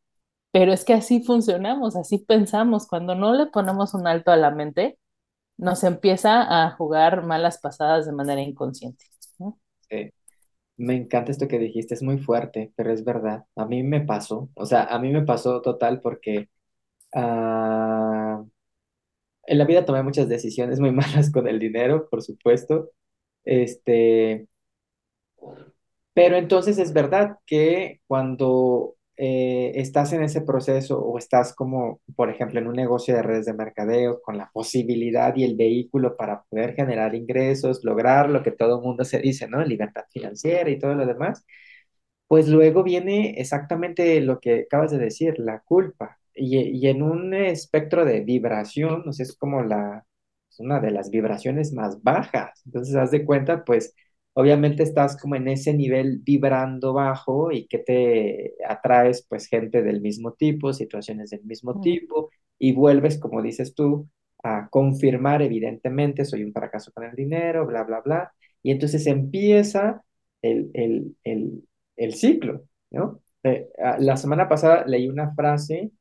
pero 0.53 0.73
es 0.73 0.85
que 0.85 0.95
así 0.95 1.23
funcionamos, 1.23 1.97
así 1.97 2.19
pensamos. 2.19 2.87
Cuando 2.87 3.15
no 3.15 3.35
le 3.35 3.47
ponemos 3.47 3.95
un 3.95 4.07
alto 4.07 4.31
a 4.31 4.37
la 4.37 4.51
mente, 4.51 4.99
nos 5.59 5.85
empieza 5.85 6.65
a 6.67 6.73
jugar 6.73 7.25
malas 7.25 7.59
pasadas 7.59 8.07
de 8.07 8.13
manera 8.13 8.43
inconsciente. 8.43 9.07
sí. 9.91 10.13
Me 10.77 10.97
encanta 10.97 11.31
esto 11.33 11.47
que 11.49 11.59
dijiste, 11.59 11.95
es 11.95 12.03
muy 12.03 12.19
fuerte, 12.19 12.73
pero 12.77 12.93
es 12.93 13.05
verdad. 13.05 13.45
A 13.57 13.65
mí 13.67 13.83
me 13.85 14.01
pasó, 14.01 14.51
o 14.55 14.67
sea, 14.67 14.85
a 14.85 14.99
mí 14.99 15.11
me 15.13 15.23
pasó 15.23 15.63
total 15.63 16.01
porque 16.01 16.49
ah, 17.15 18.45
en 19.47 19.59
la 19.59 19.65
vida 19.65 19.85
tomé 19.85 20.03
muchas 20.03 20.29
decisiones 20.29 20.81
muy 20.81 20.91
malas 20.93 21.31
con 21.33 21.47
el 21.49 21.59
dinero, 21.59 22.09
por 22.11 22.23
supuesto. 22.23 22.91
Este, 23.45 24.49
Pero 26.15 26.37
entonces 26.37 26.79
es 26.79 26.93
verdad 26.93 27.39
que 27.47 28.01
cuando 28.07 28.94
eh, 29.17 29.73
estás 29.77 30.13
en 30.13 30.23
ese 30.23 30.43
proceso 30.43 30.99
o 31.01 31.19
estás 31.19 31.55
como, 31.55 32.01
por 32.17 32.31
ejemplo, 32.31 32.61
en 32.61 32.67
un 32.69 32.75
negocio 32.77 33.15
de 33.15 33.23
redes 33.23 33.47
de 33.47 33.55
mercadeo 33.55 34.21
con 34.23 34.39
la 34.39 34.51
posibilidad 34.53 35.35
y 35.37 35.45
el 35.45 35.57
vehículo 35.57 36.17
para 36.17 36.43
poder 36.45 36.75
generar 36.75 37.15
ingresos, 37.15 37.85
lograr 37.85 38.31
lo 38.31 38.43
que 38.43 38.51
todo 38.53 38.77
el 38.79 38.83
mundo 38.83 39.05
se 39.05 39.19
dice, 39.21 39.49
¿no? 39.49 39.65
Libertad 39.65 40.05
financiera 40.11 40.71
y 40.71 40.79
todo 40.79 40.95
lo 40.95 41.07
demás, 41.07 41.45
pues 42.27 42.49
luego 42.49 42.83
viene 42.83 43.35
exactamente 43.41 44.21
lo 44.21 44.41
que 44.41 44.63
acabas 44.67 44.91
de 44.93 44.99
decir, 44.99 45.35
la 45.39 45.61
culpa. 45.61 46.19
Y, 46.35 46.59
y 46.59 46.89
en 46.89 47.03
un 47.03 47.35
espectro 47.35 48.05
de 48.05 48.21
vibración, 48.23 49.03
no 49.07 49.13
sé, 49.13 49.23
es 49.25 49.37
como 49.37 49.63
la, 49.63 50.05
es 50.51 50.61
una 50.61 50.81
de 50.81 50.91
las 50.91 51.11
vibraciones 51.11 51.73
más 51.73 52.03
bajas. 52.03 52.63
Entonces, 52.67 52.95
haz 52.97 53.11
de 53.11 53.25
cuenta, 53.25 53.65
pues, 53.65 53.95
obviamente 54.35 54.83
estás 54.83 55.17
como 55.21 55.37
en 55.37 55.49
ese 55.49 55.75
nivel 55.75 56.21
vibrando 56.23 56.93
bajo 56.93 57.53
y 57.53 57.67
que 57.67 57.79
te 57.79 58.55
atraes, 58.69 59.27
pues, 59.29 59.47
gente 59.47 59.83
del 59.83 60.01
mismo 60.01 60.33
tipo, 60.35 60.73
situaciones 60.73 61.31
del 61.31 61.45
mismo 61.45 61.75
Mm. 61.75 61.81
tipo, 61.81 62.31
y 62.59 62.73
vuelves, 62.73 63.19
como 63.19 63.43
dices 63.43 63.75
tú, 63.75 64.09
a 64.43 64.69
confirmar, 64.71 65.43
evidentemente, 65.43 66.25
soy 66.25 66.45
un 66.45 66.53
fracaso 66.53 66.93
con 66.93 67.05
el 67.05 67.15
dinero, 67.17 67.67
bla, 67.67 67.83
bla, 67.85 68.01
bla. 68.01 68.33
Y 68.63 68.71
entonces 68.73 69.07
empieza 69.07 70.05
el, 70.43 70.71
el, 70.75 71.17
el 71.25 71.65
el 71.97 72.15
ciclo, 72.15 72.65
¿no? 72.91 73.21
Eh, 73.45 73.69
la 74.01 74.17
semana 74.17 74.49
pasada 74.49 74.85
leí 74.87 75.09
una 75.09 75.33
frase 75.35 75.93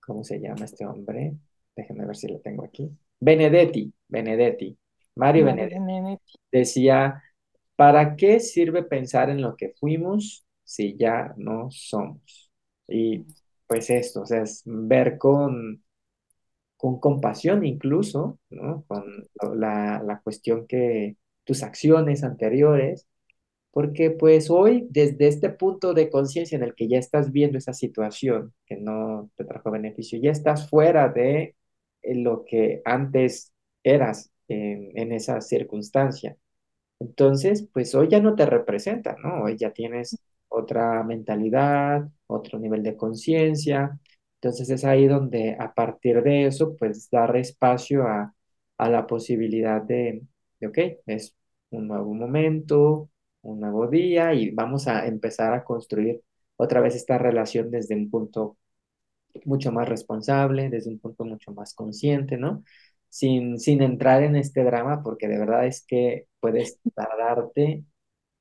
¿cómo 0.00 0.24
se 0.24 0.40
llama 0.40 0.64
este 0.64 0.86
hombre? 0.86 1.34
Déjenme 1.76 2.06
ver 2.06 2.16
si 2.16 2.28
lo 2.28 2.40
tengo 2.40 2.64
aquí. 2.64 2.90
Benedetti, 3.20 3.92
Benedetti, 4.08 4.76
Mario 5.16 5.44
Mario 5.44 5.44
Benedetti. 5.46 5.80
Benedetti. 5.86 6.38
Decía, 6.52 7.22
¿para 7.78 8.16
qué 8.16 8.40
sirve 8.40 8.84
pensar 8.84 9.30
en 9.30 9.42
lo 9.42 9.56
que 9.56 9.70
fuimos 9.80 10.46
si 10.64 10.96
ya 10.98 11.34
no 11.38 11.70
somos? 11.72 12.52
Y 12.88 13.26
pues 13.68 13.90
esto, 13.90 14.22
o 14.22 14.26
sea, 14.26 14.42
es 14.44 14.62
ver 14.66 15.18
con, 15.18 15.84
con 16.76 17.00
compasión 17.00 17.64
incluso, 17.64 18.38
¿no? 18.50 18.84
Con 18.86 19.04
la, 19.60 20.02
la 20.04 20.20
cuestión 20.22 20.66
que 20.66 21.16
tus 21.44 21.62
acciones 21.62 22.24
anteriores 22.24 23.06
porque 23.72 24.10
pues 24.10 24.50
hoy, 24.50 24.86
desde 24.90 25.28
este 25.28 25.50
punto 25.50 25.94
de 25.94 26.10
conciencia 26.10 26.56
en 26.56 26.64
el 26.64 26.74
que 26.74 26.88
ya 26.88 26.98
estás 26.98 27.32
viendo 27.32 27.58
esa 27.58 27.72
situación 27.74 28.54
que 28.66 28.76
no 28.76 29.30
te 29.36 29.44
trajo 29.44 29.70
beneficio, 29.70 30.18
ya 30.22 30.30
estás 30.32 30.68
fuera 30.70 31.08
de 31.08 31.56
eh, 32.02 32.14
lo 32.16 32.44
que 32.46 32.82
antes 32.84 33.52
eras 33.84 34.32
en, 34.48 34.90
en 34.98 35.12
esa 35.12 35.40
circunstancia. 35.40 36.36
Entonces, 37.00 37.68
pues 37.72 37.94
hoy 37.94 38.08
ya 38.08 38.20
no 38.20 38.34
te 38.34 38.44
representa, 38.46 39.16
¿no? 39.22 39.42
Hoy 39.44 39.56
ya 39.56 39.72
tienes 39.72 40.18
otra 40.48 41.02
mentalidad, 41.04 42.08
otro 42.26 42.58
nivel 42.58 42.82
de 42.82 42.96
conciencia. 42.96 43.98
Entonces 44.40 44.70
es 44.70 44.84
ahí 44.84 45.06
donde 45.06 45.56
a 45.58 45.72
partir 45.74 46.22
de 46.22 46.46
eso, 46.46 46.74
pues 46.76 47.08
dar 47.10 47.36
espacio 47.36 48.04
a, 48.06 48.34
a 48.78 48.88
la 48.90 49.06
posibilidad 49.06 49.82
de, 49.82 50.22
de, 50.60 50.66
ok, 50.66 50.78
es 51.06 51.34
un 51.70 51.88
nuevo 51.88 52.12
momento, 52.14 53.10
un 53.42 53.60
nuevo 53.60 53.86
día 53.88 54.34
y 54.34 54.50
vamos 54.50 54.88
a 54.88 55.06
empezar 55.06 55.54
a 55.54 55.64
construir 55.64 56.20
otra 56.56 56.80
vez 56.80 56.96
esta 56.96 57.18
relación 57.18 57.70
desde 57.70 57.94
un 57.94 58.10
punto 58.10 58.56
mucho 59.44 59.72
más 59.72 59.88
responsable, 59.88 60.68
desde 60.70 60.90
un 60.90 60.98
punto 60.98 61.24
mucho 61.24 61.52
más 61.52 61.74
consciente, 61.74 62.36
¿no? 62.36 62.64
Sin, 63.10 63.58
sin 63.58 63.82
entrar 63.82 64.22
en 64.22 64.36
este 64.36 64.64
drama, 64.64 65.02
porque 65.02 65.28
de 65.28 65.38
verdad 65.38 65.66
es 65.66 65.84
que 65.86 66.26
puedes 66.40 66.78
tardarte 66.94 67.84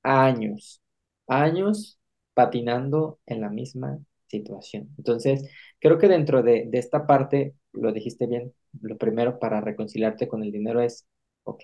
años, 0.04 0.82
años 1.28 2.00
patinando 2.34 3.20
en 3.26 3.42
la 3.42 3.50
misma 3.50 4.00
situación. 4.28 4.90
Entonces, 4.98 5.50
creo 5.80 5.98
que 6.00 6.08
dentro 6.10 6.44
de, 6.44 6.66
de 6.68 6.78
esta 6.80 7.08
parte, 7.08 7.56
lo 7.74 7.92
dijiste 7.94 8.28
bien, 8.28 8.54
lo 8.82 8.98
primero 8.98 9.40
para 9.40 9.62
reconciliarte 9.62 10.28
con 10.28 10.44
el 10.44 10.52
dinero 10.52 10.82
es, 10.82 11.08
ok, 11.44 11.64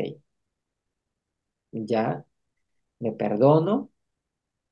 ya 1.72 2.26
me 3.00 3.12
perdono 3.14 3.92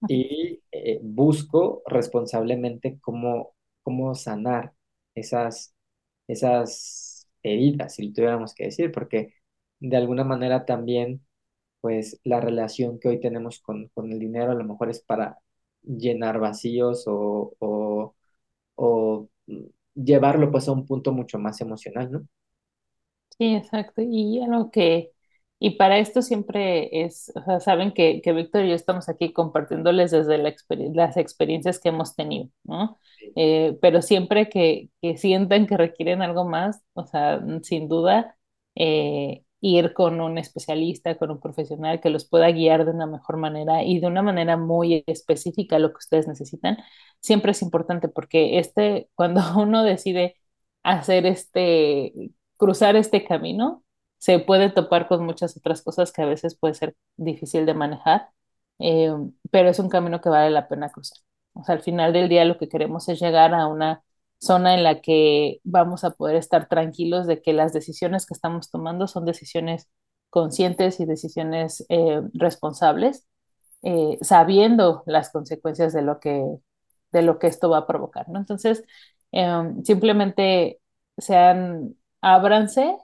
y 0.08 0.62
eh, 0.72 1.00
busco 1.04 1.84
responsablemente 1.88 3.00
cómo, 3.02 3.56
cómo 3.84 4.16
sanar 4.16 4.74
esas, 5.16 5.76
esas 6.28 7.11
heridas, 7.44 7.96
si 7.96 8.12
tuviéramos 8.14 8.54
que 8.56 8.66
decir, 8.66 8.92
porque 8.92 9.34
de 9.80 9.98
alguna 9.98 10.24
manera 10.24 10.66
también, 10.66 11.26
pues 11.82 12.20
la 12.24 12.42
relación 12.42 13.00
que 13.00 13.10
hoy 13.10 13.20
tenemos 13.22 13.60
con, 13.62 13.90
con 13.90 14.12
el 14.12 14.20
dinero 14.20 14.52
a 14.52 14.56
lo 14.56 14.66
mejor 14.66 14.90
es 14.90 15.02
para 15.04 15.40
llenar 15.84 16.40
vacíos 16.40 17.06
o, 17.08 17.54
o, 17.60 18.16
o 18.76 19.30
llevarlo 19.96 20.52
pues 20.52 20.68
a 20.68 20.74
un 20.74 20.86
punto 20.88 21.14
mucho 21.14 21.40
más 21.40 21.62
emocional, 21.62 22.12
¿no? 22.12 22.28
Sí, 23.38 23.56
exacto. 23.56 24.02
Y 24.04 24.42
algo 24.44 24.70
que, 24.72 25.11
y 25.62 25.72
para 25.78 26.00
esto 26.00 26.22
siempre 26.24 26.90
es, 27.06 27.32
o 27.36 27.44
sea, 27.46 27.60
saben 27.62 27.94
que, 27.94 28.22
que 28.22 28.34
Víctor 28.34 28.66
y 28.66 28.70
yo 28.70 28.76
estamos 28.76 29.10
aquí 29.10 29.32
compartiéndoles 29.34 30.12
desde 30.12 30.38
la 30.40 30.50
exper- 30.50 30.94
las 30.96 31.18
experiencias 31.18 31.80
que 31.80 31.90
hemos 31.90 32.16
tenido, 32.16 32.50
¿no? 32.66 33.00
Eh, 33.36 33.78
pero 33.82 34.02
siempre 34.02 34.50
que, 34.50 34.90
que 35.02 35.18
sientan 35.18 35.68
que 35.68 35.78
requieren 35.78 36.22
algo 36.24 36.46
más, 36.46 36.84
o 36.94 37.06
sea, 37.08 37.42
sin 37.64 37.88
duda, 37.90 38.38
eh, 38.76 39.44
ir 39.62 39.94
con 39.94 40.20
un 40.22 40.38
especialista, 40.40 41.18
con 41.18 41.32
un 41.32 41.40
profesional 41.40 42.02
que 42.02 42.10
los 42.10 42.28
pueda 42.28 42.52
guiar 42.52 42.86
de 42.86 42.92
una 42.92 43.06
mejor 43.06 43.38
manera 43.38 43.84
y 43.84 44.00
de 44.00 44.08
una 44.08 44.24
manera 44.24 44.58
muy 44.58 45.04
específica 45.08 45.76
a 45.76 45.80
lo 45.80 45.92
que 45.92 45.98
ustedes 46.00 46.28
necesitan, 46.28 46.78
siempre 47.22 47.52
es 47.52 47.62
importante 47.62 48.08
porque 48.10 48.60
este, 48.60 49.10
cuando 49.16 49.42
uno 49.60 49.84
decide 49.84 50.36
hacer 50.84 51.26
este 51.26 52.14
cruzar 52.58 52.96
este 52.96 53.24
camino, 53.26 53.84
se 54.22 54.40
puede 54.40 54.70
topar 54.70 55.08
con 55.08 55.26
muchas 55.26 55.58
otras 55.58 55.82
cosas 55.82 56.12
que 56.14 56.22
a 56.22 56.28
veces 56.28 56.56
puede 56.58 56.76
ser 56.76 56.96
difícil 57.18 57.66
de 57.66 57.74
manejar, 57.74 58.30
eh, 58.80 59.12
pero 59.52 59.70
es 59.70 59.80
un 59.80 59.90
camino 59.90 60.22
que 60.22 60.30
vale 60.30 60.52
la 60.52 60.68
pena 60.68 60.90
cruzar. 60.92 61.18
O 61.54 61.64
sea, 61.64 61.76
al 61.76 61.82
final 61.82 62.14
del 62.14 62.30
día 62.30 62.46
lo 62.46 62.58
que 62.60 62.70
queremos 62.70 63.10
es 63.10 63.20
llegar 63.20 63.54
a 63.56 63.68
una 63.68 64.04
zona 64.40 64.76
en 64.76 64.84
la 64.84 65.02
que 65.02 65.60
vamos 65.64 66.04
a 66.04 66.12
poder 66.12 66.36
estar 66.36 66.68
tranquilos 66.70 67.28
de 67.28 67.42
que 67.42 67.54
las 67.54 67.74
decisiones 67.74 68.26
que 68.28 68.34
estamos 68.36 68.70
tomando 68.72 69.08
son 69.08 69.26
decisiones 69.26 69.90
conscientes 70.30 71.00
y 71.00 71.06
decisiones 71.06 71.86
eh, 71.90 72.22
responsables, 72.34 73.28
eh, 73.84 74.18
sabiendo 74.22 75.04
las 75.08 75.32
consecuencias 75.32 75.94
de 75.94 76.02
lo 76.04 76.20
que, 76.20 76.46
de 77.12 77.22
lo 77.24 77.40
que 77.40 77.48
esto 77.48 77.70
va 77.70 77.80
a 77.80 77.88
provocar, 77.88 78.30
¿no? 78.30 78.40
Entonces, 78.40 78.84
eh, 79.32 79.48
simplemente 79.84 80.80
sean 81.18 81.96
ábranse 82.22 82.98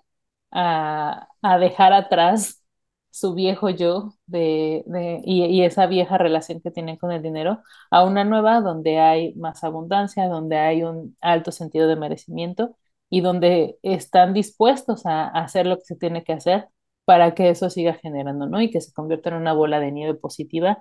a, 0.51 1.27
a, 1.41 1.57
dejar 1.59 1.93
atrás 1.93 2.63
su 3.11 3.33
viejo 3.33 3.69
yo 3.69 4.13
de, 4.27 4.83
de, 4.87 5.21
y, 5.25 5.45
y, 5.45 5.63
esa 5.63 5.87
vieja 5.87 6.17
relación 6.17 6.61
que 6.61 6.71
tienen 6.71 6.97
con 6.97 7.11
el 7.11 7.21
dinero 7.23 7.61
a 7.91 8.03
una 8.03 8.23
nueva 8.23 8.61
donde 8.61 8.99
hay 8.99 9.33
más 9.35 9.63
abundancia, 9.63 10.27
donde 10.27 10.57
hay 10.57 10.83
un 10.83 11.17
alto 11.21 11.51
sentido 11.51 11.87
de 11.87 11.95
merecimiento 11.95 12.75
y 13.09 13.21
donde 13.21 13.77
están 13.83 14.33
dispuestos 14.33 15.05
a, 15.05 15.27
hacer 15.27 15.65
lo 15.67 15.77
que 15.77 15.85
se 15.85 15.95
tiene 15.95 16.23
que 16.23 16.33
hacer 16.33 16.67
para 17.05 17.33
que 17.35 17.49
eso 17.49 17.69
siga 17.69 17.93
generando, 17.93 18.47
¿no? 18.47 18.61
Y 18.61 18.69
que 18.71 18.81
se 18.81 18.93
convierta 18.93 19.29
en 19.29 19.35
una 19.37 19.53
bola 19.53 19.79
de 19.79 19.91
nieve 19.91 20.15
positiva 20.15 20.79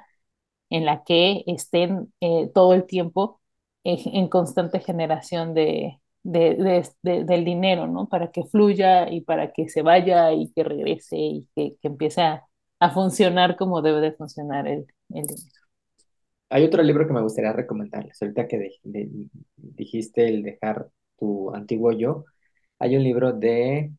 en 0.71 0.85
la 0.87 1.05
que 1.05 1.45
estén 1.47 2.13
eh, 2.21 2.51
todo 2.55 2.75
el 2.75 2.87
tiempo 2.87 3.41
eh, 3.85 4.03
en 4.07 4.29
constante 4.29 4.81
generación 4.81 5.55
de, 5.55 6.01
de, 6.27 6.57
de, 6.57 6.89
de, 7.03 7.25
del 7.25 7.45
dinero, 7.45 7.87
¿no? 7.87 8.09
Para 8.09 8.33
que 8.33 8.43
fluya 8.45 9.09
y 9.09 9.21
para 9.21 9.53
que 9.53 9.69
se 9.69 9.83
vaya 9.83 10.33
y 10.33 10.51
que 10.51 10.65
regrese 10.65 11.17
y 11.17 11.49
que, 11.55 11.77
que 11.81 11.89
empiece 11.89 12.21
a, 12.21 12.45
a, 12.81 12.91
funcionar 12.91 13.57
como 13.57 13.81
debe 13.81 14.01
de 14.01 14.13
funcionar 14.13 14.67
el, 14.67 14.87
el, 15.11 15.27
dinero. 15.27 15.61
Hay 16.51 16.65
otro 16.65 16.83
libro 16.83 17.07
que 17.07 17.13
me 17.13 17.23
gustaría 17.23 17.53
recomendarles. 17.53 18.21
Ahorita 18.21 18.49
que 18.49 18.71
dijiste 19.55 20.29
el 20.29 20.43
dejar 20.43 20.89
tu 21.17 21.55
antiguo 21.55 21.93
yo, 21.93 22.25
hay 22.81 22.97
un 22.97 23.05
libro 23.05 23.33
de, 23.33 23.93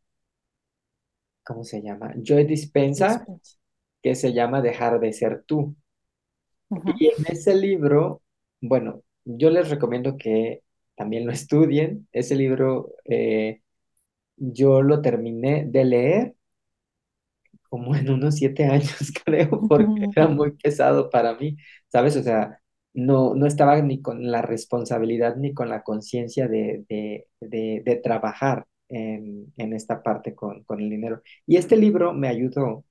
¿cómo 1.46 1.64
se 1.64 1.82
llama? 1.82 2.14
Joy 2.22 2.44
Dispensa, 2.44 3.20
Dispensa. 3.20 3.58
que 4.02 4.16
se 4.16 4.34
llama 4.34 4.62
Dejar 4.62 5.00
de 5.00 5.14
ser 5.14 5.44
tú. 5.46 5.76
Uh 6.70 6.76
-huh. 6.76 6.96
Y 7.00 7.08
en 7.08 7.26
ese 7.30 7.56
libro, 7.56 8.22
bueno, 8.60 9.02
yo 9.24 9.50
les 9.50 9.70
recomiendo 9.70 10.18
que 10.18 10.64
también 10.98 11.26
lo 11.28 11.34
estudien. 11.34 12.10
Ese 12.14 12.36
libro 12.36 12.94
eh, 13.06 13.62
yo 14.38 14.82
lo 14.84 15.02
terminé 15.02 15.66
de 15.68 15.86
leer 15.86 16.36
como 17.70 17.96
en 17.96 18.10
unos 18.10 18.36
siete 18.36 18.66
años, 18.66 18.98
creo, 19.26 19.50
porque 19.68 20.06
era 20.16 20.28
muy 20.28 20.52
pesado 20.58 21.10
para 21.10 21.36
mí, 21.36 21.58
¿sabes? 21.90 22.16
O 22.18 22.24
sea, 22.24 22.60
no, 22.94 23.36
no 23.36 23.46
estaba 23.46 23.82
ni 23.82 24.02
con 24.02 24.32
la 24.32 24.42
responsabilidad 24.42 25.36
ni 25.38 25.54
con 25.54 25.70
la 25.70 25.84
conciencia 25.84 26.48
de, 26.48 26.86
de, 26.90 27.28
de, 27.42 27.82
de, 27.86 27.96
trabajar 27.98 28.66
en, 28.90 29.54
en 29.58 29.74
esta 29.74 30.02
parte 30.04 30.34
con, 30.36 30.64
con 30.64 30.82
el 30.82 30.90
dinero. 30.90 31.22
Y 31.46 31.58
este 31.58 31.78
libro 31.78 32.14
me 32.14 32.28
ayudó, 32.30 32.86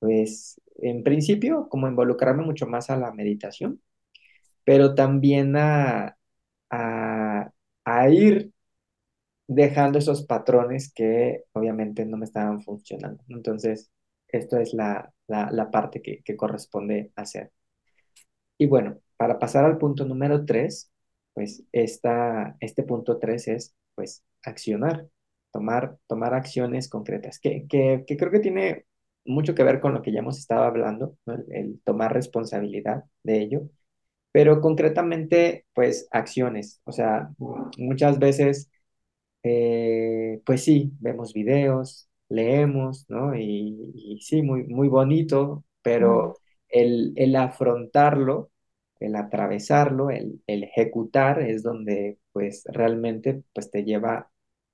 pues, 0.00 0.60
en 0.78 1.02
principio, 1.04 1.68
como 1.70 1.88
involucrarme 1.88 2.44
mucho 2.44 2.66
más 2.66 2.90
a 2.90 2.96
la 2.96 3.12
meditación, 3.12 3.80
pero 4.64 4.94
también 4.94 5.56
a, 5.56 6.16
a, 6.70 7.17
a 7.88 8.08
ir 8.10 8.52
dejando 9.48 9.98
esos 9.98 10.24
patrones 10.26 10.92
que 10.92 11.44
obviamente 11.52 12.04
no 12.04 12.16
me 12.18 12.26
estaban 12.26 12.62
funcionando. 12.62 13.24
Entonces, 13.28 13.90
esto 14.28 14.58
es 14.58 14.74
la, 14.74 15.12
la, 15.26 15.70
parte 15.70 16.02
que, 16.02 16.36
corresponde 16.36 17.12
hacer. 17.16 17.50
Y 18.58 18.66
bueno, 18.66 18.98
para 19.16 19.38
pasar 19.38 19.64
al 19.64 19.78
punto 19.78 20.04
número 20.04 20.44
tres, 20.44 20.90
pues 21.34 21.64
esta, 21.72 22.56
este 22.60 22.82
punto 22.82 23.18
tres 23.18 23.48
es, 23.48 23.74
pues, 23.94 24.24
accionar, 24.42 25.08
tomar, 25.52 25.98
tomar 26.06 26.34
acciones 26.34 26.88
concretas, 26.88 27.38
que, 27.40 27.66
que, 27.68 28.04
creo 28.06 28.30
que 28.30 28.40
tiene 28.40 28.86
mucho 29.24 29.54
que 29.54 29.64
ver 29.64 29.80
con 29.80 29.94
lo 29.94 30.02
que 30.02 30.12
ya 30.12 30.20
hemos 30.20 30.38
estado 30.38 30.64
hablando, 30.64 31.16
el 31.50 31.80
tomar 31.84 32.12
responsabilidad 32.12 33.04
de 33.22 33.40
ello, 33.40 33.70
pero 34.32 34.60
concretamente, 34.60 35.66
pues, 35.74 36.08
acciones. 36.12 36.80
O 36.84 36.92
sea, 36.92 37.30
muchas 37.78 38.18
veces 38.18 38.70
eh, 39.42 40.40
pues 40.44 40.64
sí, 40.64 40.92
vemos 41.00 41.32
videos, 41.32 42.08
leemos, 42.28 43.06
¿no? 43.08 43.34
Y, 43.36 43.92
y 43.94 44.20
sí, 44.20 44.42
muy, 44.42 44.64
muy 44.64 44.88
bonito, 44.88 45.64
pero 45.82 46.34
el, 46.68 47.12
el, 47.16 47.36
afrontarlo 47.36 48.50
el 49.00 49.14
atravesarlo, 49.16 50.10
el, 50.10 50.42
el 50.48 50.64
ejecutar 50.64 51.40
es 51.40 51.62
donde 51.62 52.18
pues 52.32 52.64
realmente 52.66 53.42
pues 53.54 53.70
te 53.70 53.84
lleva 53.84 54.28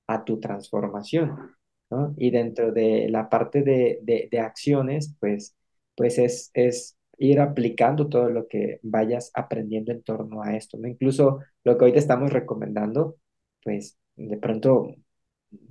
a 0.07 0.23
tu 0.25 0.39
transformación, 0.39 1.55
¿no? 1.91 2.13
Y 2.17 2.31
dentro 2.31 2.71
de 2.71 3.07
la 3.09 3.29
parte 3.29 3.61
de, 3.63 3.99
de, 4.01 4.27
de 4.31 4.39
acciones, 4.39 5.15
pues, 5.19 5.55
pues 5.95 6.17
es, 6.17 6.49
es 6.55 6.94
ir 7.19 7.39
aplicando 7.39 8.09
todo 8.09 8.29
lo 8.29 8.47
que 8.47 8.79
vayas 8.83 9.31
aprendiendo 9.33 9.91
en 9.91 10.03
torno 10.03 10.41
a 10.43 10.55
esto, 10.55 10.77
¿no? 10.77 10.87
Incluso 10.87 11.39
lo 11.63 11.77
que 11.77 11.85
hoy 11.85 11.93
te 11.93 11.99
estamos 11.99 12.31
recomendando, 12.31 13.17
pues 13.63 13.97
de 14.15 14.37
pronto 14.37 14.95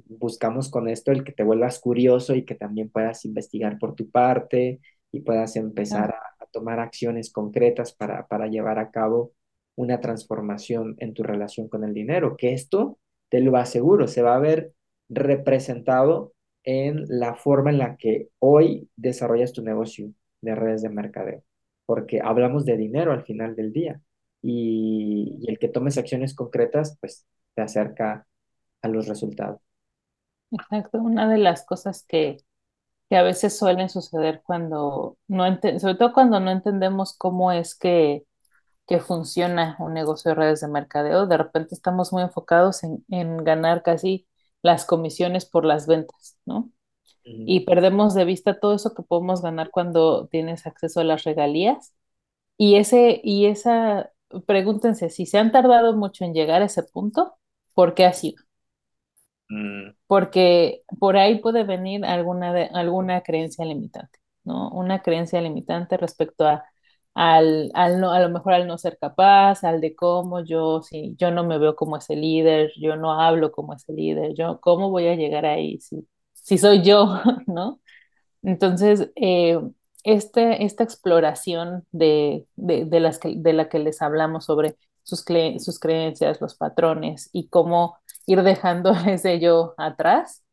buscamos 0.09 0.70
con 0.70 0.88
esto 0.88 1.12
el 1.12 1.24
que 1.24 1.33
te 1.33 1.42
vuelvas 1.42 1.80
curioso 1.80 2.35
y 2.35 2.44
que 2.44 2.54
también 2.54 2.90
puedas 2.90 3.24
investigar 3.24 3.78
por 3.78 3.94
tu 3.94 4.11
parte 4.11 4.80
y 5.12 5.20
puedas 5.20 5.57
empezar 5.57 6.11
a, 6.12 6.44
a 6.44 6.46
tomar 6.46 6.80
acciones 6.80 7.30
concretas 7.33 7.92
para, 7.94 8.26
para 8.26 8.46
llevar 8.48 8.78
a 8.78 8.90
cabo 8.90 9.33
una 9.76 10.00
transformación 10.00 10.96
en 10.98 11.14
tu 11.14 11.22
relación 11.22 11.68
con 11.68 11.85
el 11.85 11.94
dinero, 11.94 12.37
que 12.37 12.52
esto, 12.52 12.98
te 13.28 13.40
lo 13.40 13.57
aseguro, 13.57 14.07
se 14.09 14.22
va 14.22 14.37
a 14.37 14.38
ver 14.38 14.72
representado 15.09 16.33
en 16.62 17.04
la 17.09 17.35
forma 17.35 17.70
en 17.70 17.78
la 17.78 17.96
que 17.96 18.28
hoy 18.38 18.88
desarrollas 18.96 19.52
tu 19.52 19.62
negocio 19.62 20.12
de 20.44 20.54
redes 20.54 20.83
de 20.83 20.90
mercadeo, 20.90 21.42
porque 21.87 22.20
hablamos 22.22 22.64
de 22.64 22.76
dinero 22.76 23.12
al 23.12 23.24
final 23.24 23.57
del 23.57 23.72
día 23.72 24.00
y, 24.42 25.44
el 25.48 25.59
que 25.59 25.68
tomes 25.68 25.98
acciones 25.98 26.35
concretas, 26.35 26.96
pues 27.00 27.26
te 27.54 27.62
acerca 27.62 28.26
a 28.83 28.88
los 28.88 29.09
resultados. 29.09 29.61
Exacto. 30.50 30.98
Una 30.98 31.28
de 31.28 31.38
las 31.38 31.64
cosas 31.64 32.04
que, 32.07 32.38
que 33.09 33.16
a 33.16 33.22
veces 33.22 33.59
suelen 33.59 33.88
suceder 33.88 34.42
cuando 34.44 35.18
no 35.28 35.44
sobre 35.78 35.94
todo 35.94 36.12
cuando 36.12 36.40
no 36.40 36.50
entendemos 36.50 37.16
cómo 37.16 37.52
es 37.52 37.74
que, 37.74 38.24
que 38.87 39.00
funciona 39.00 39.76
un 39.80 39.94
negocio 39.94 40.30
de 40.30 40.35
redes 40.37 40.61
de 40.61 40.68
mercadeo, 40.68 41.26
de 41.26 41.38
repente 41.38 41.74
estamos 41.74 42.12
muy 42.12 42.22
enfocados 42.22 42.85
en, 42.85 43.04
en 43.11 43.38
ganar 43.38 43.83
casi 43.83 44.28
las 44.62 44.85
comisiones 44.87 45.46
por 45.46 45.64
las 45.64 45.87
ventas, 45.87 46.38
¿no? 46.46 46.70
Y 47.44 47.60
perdemos 47.66 48.14
de 48.14 48.24
vista 48.24 48.58
todo 48.60 48.74
eso 48.74 48.94
que 48.94 49.02
podemos 49.02 49.42
ganar 49.42 49.70
cuando 49.70 50.28
tienes 50.28 50.66
acceso 50.66 51.00
a 51.00 51.04
las 51.04 51.24
regalías. 51.24 51.94
Y 52.58 52.76
ese, 52.76 53.20
y 53.24 53.46
esa, 53.46 54.12
pregúntense 54.46 55.10
si 55.10 55.26
se 55.26 55.38
han 55.38 55.52
tardado 55.52 55.96
mucho 55.96 56.24
en 56.24 56.34
llegar 56.34 56.62
a 56.62 56.66
ese 56.66 56.82
punto, 56.84 57.37
¿por 57.74 57.94
qué 57.94 58.06
ha 58.06 58.12
sido? 58.14 58.44
Mm, 59.48 59.90
porque 60.06 60.82
por 60.98 61.16
ahí 61.16 61.40
puede 61.40 61.64
venir 61.64 62.04
alguna, 62.04 62.52
de- 62.52 62.70
alguna 62.72 63.22
creencia 63.22 63.64
limitante, 63.64 64.18
¿no? 64.44 64.70
Una 64.70 65.02
creencia 65.02 65.40
limitante 65.40 65.96
respecto 65.96 66.46
a, 66.46 66.64
al, 67.14 67.70
al 67.74 68.00
no, 68.00 68.12
a 68.12 68.20
lo 68.20 68.30
mejor 68.30 68.54
al 68.54 68.66
no 68.66 68.78
ser 68.78 68.98
capaz, 68.98 69.62
al 69.64 69.80
de 69.80 69.94
cómo 69.94 70.42
yo, 70.44 70.82
si 70.82 71.14
yo 71.16 71.30
no 71.30 71.44
me 71.44 71.58
veo 71.58 71.76
como 71.76 71.96
ese 71.96 72.16
líder, 72.16 72.72
yo 72.80 72.96
no 72.96 73.20
hablo 73.20 73.52
como 73.52 73.74
ese 73.74 73.92
líder, 73.92 74.34
yo, 74.34 74.60
¿cómo 74.60 74.90
voy 74.90 75.06
a 75.08 75.14
llegar 75.16 75.44
ahí 75.46 75.78
si, 75.80 76.06
si 76.44 76.59
soy 76.59 76.83
yo, 76.85 77.20
¿no? 77.48 77.80
Entonces, 78.42 79.11
eh, 79.16 79.61
este, 80.04 80.64
esta 80.64 80.85
exploración 80.85 81.87
de, 81.92 82.46
de, 82.57 82.85
de 82.87 83.00
las 83.00 83.18
que, 83.18 83.35
de 83.37 83.52
la 83.52 83.68
que 83.68 83.78
les 83.78 84.02
hablamos 84.02 84.44
sobre 84.46 84.76
sus, 85.02 85.24
cre- 85.26 85.59
sus 85.61 85.78
creencias, 85.80 86.40
los 86.40 86.57
patrones 86.57 87.30
y 87.33 87.48
cómo 87.48 87.98
ir 88.26 88.42
dejando 88.42 88.92
ese 89.09 89.40
yo 89.40 89.74
atrás, 89.78 90.44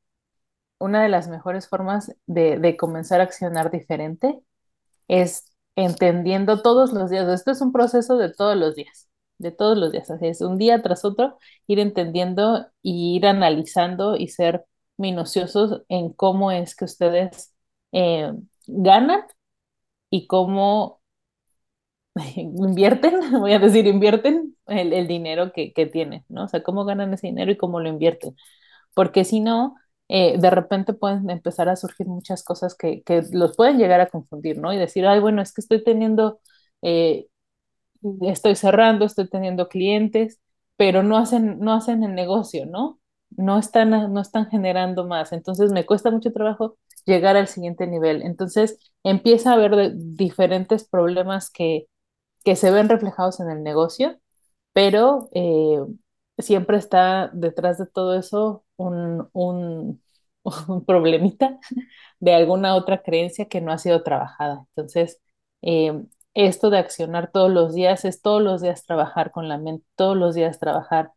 una 0.80 1.04
de 1.04 1.10
las 1.10 1.28
mejores 1.30 1.68
formas 1.68 2.14
de, 2.28 2.60
comenzar 2.78 3.22
a 3.22 3.26
accionar 3.26 3.72
diferente 3.72 4.40
es 5.08 5.46
entendiendo 5.76 6.62
todos 6.62 6.94
los 6.94 7.10
días. 7.10 7.28
Esto 7.30 7.52
es 7.52 7.62
un 7.62 7.72
proceso 7.74 8.18
de 8.18 8.34
todos 8.34 8.58
los 8.58 8.76
días, 8.76 9.10
de 9.40 9.52
todos 9.52 9.78
los 9.78 9.92
días. 9.92 10.12
Así 10.12 10.28
es, 10.28 10.42
un 10.42 10.58
día 10.58 10.82
tras 10.84 11.06
otro, 11.06 11.38
ir 11.68 11.80
entendiendo 11.80 12.68
ir 12.84 13.26
analizando 13.28 14.16
y 14.18 14.30
ser 14.30 14.66
minuciosos 14.98 15.84
en 15.90 16.14
cómo 16.14 16.52
es 16.52 16.76
que 16.76 16.86
ustedes 16.86 17.54
eh, 17.94 18.32
ganan 18.68 19.24
y 20.12 20.28
cómo 20.28 21.02
invierten, 22.36 23.14
voy 23.40 23.54
a 23.54 23.60
decir, 23.60 23.88
invierten 23.88 24.56
el, 24.68 24.94
el 24.94 25.08
dinero 25.08 25.52
que, 25.54 25.74
que 25.74 25.86
tienen, 25.86 26.26
¿no? 26.30 26.46
O 26.46 26.48
sea, 26.48 26.64
cómo 26.64 26.86
ganan 26.86 27.14
ese 27.14 27.28
dinero 27.28 27.52
y 27.52 27.58
cómo 27.58 27.80
lo 27.80 27.90
invierten. 27.90 28.36
Porque 28.96 29.26
si 29.26 29.42
no, 29.42 29.76
eh, 30.10 30.38
de 30.40 30.52
repente 30.52 30.94
pueden 30.96 31.30
empezar 31.32 31.70
a 31.70 31.78
surgir 31.78 32.08
muchas 32.08 32.44
cosas 32.46 32.76
que, 32.76 33.04
que 33.04 33.24
los 33.34 33.58
pueden 33.58 33.80
llegar 33.80 34.02
a 34.02 34.10
confundir, 34.10 34.60
¿no? 34.60 34.74
Y 34.74 34.80
decir, 34.80 35.08
ay, 35.08 35.22
bueno, 35.22 35.44
es 35.44 35.54
que 35.54 35.62
estoy 35.62 35.84
teniendo, 35.84 36.42
eh, 36.84 37.28
estoy 38.24 38.56
cerrando, 38.58 39.06
estoy 39.06 39.30
teniendo 39.30 39.70
clientes, 39.70 40.42
pero 40.78 41.04
no 41.04 41.18
hacen, 41.18 41.60
no 41.62 41.74
hacen 41.76 42.04
el 42.06 42.16
negocio, 42.16 42.68
¿no? 42.68 43.01
No 43.38 43.58
están, 43.60 43.90
no 44.14 44.22
están 44.22 44.50
generando 44.50 45.06
más. 45.08 45.32
Entonces 45.34 45.72
me 45.72 45.86
cuesta 45.86 46.12
mucho 46.12 46.32
trabajo 46.34 46.78
llegar 47.06 47.38
al 47.38 47.48
siguiente 47.48 47.88
nivel. 47.88 48.22
Entonces 48.24 48.78
empieza 49.04 49.52
a 49.52 49.54
haber 49.56 49.94
diferentes 49.96 50.88
problemas 50.88 51.50
que, 51.50 51.88
que 52.46 52.56
se 52.56 52.72
ven 52.72 52.90
reflejados 52.90 53.40
en 53.40 53.50
el 53.52 53.64
negocio, 53.64 54.20
pero 54.74 55.30
eh, 55.34 55.80
siempre 56.40 56.78
está 56.78 57.30
detrás 57.34 57.78
de 57.78 57.88
todo 57.88 58.16
eso 58.18 58.66
un, 58.78 59.30
un, 59.34 60.02
problemita 60.88 61.60
de 62.20 62.34
alguna 62.34 62.76
otra 62.76 63.02
creencia 63.04 63.48
que 63.48 63.62
no 63.62 63.72
ha 63.72 63.78
sido 63.78 64.04
trabajada. 64.04 64.66
Entonces, 64.70 65.22
eh, 65.62 66.04
esto 66.34 66.70
de 66.70 66.78
accionar 66.80 67.32
todos 67.32 67.52
los 67.52 67.74
días 67.74 68.06
es 68.06 68.22
todos 68.22 68.42
los 68.42 68.62
días 68.62 68.86
trabajar 68.86 69.32
con 69.32 69.48
la 69.50 69.58
mente, 69.58 69.86
todos 69.96 70.18
los 70.18 70.36
días 70.36 70.60
trabajar 70.60 71.12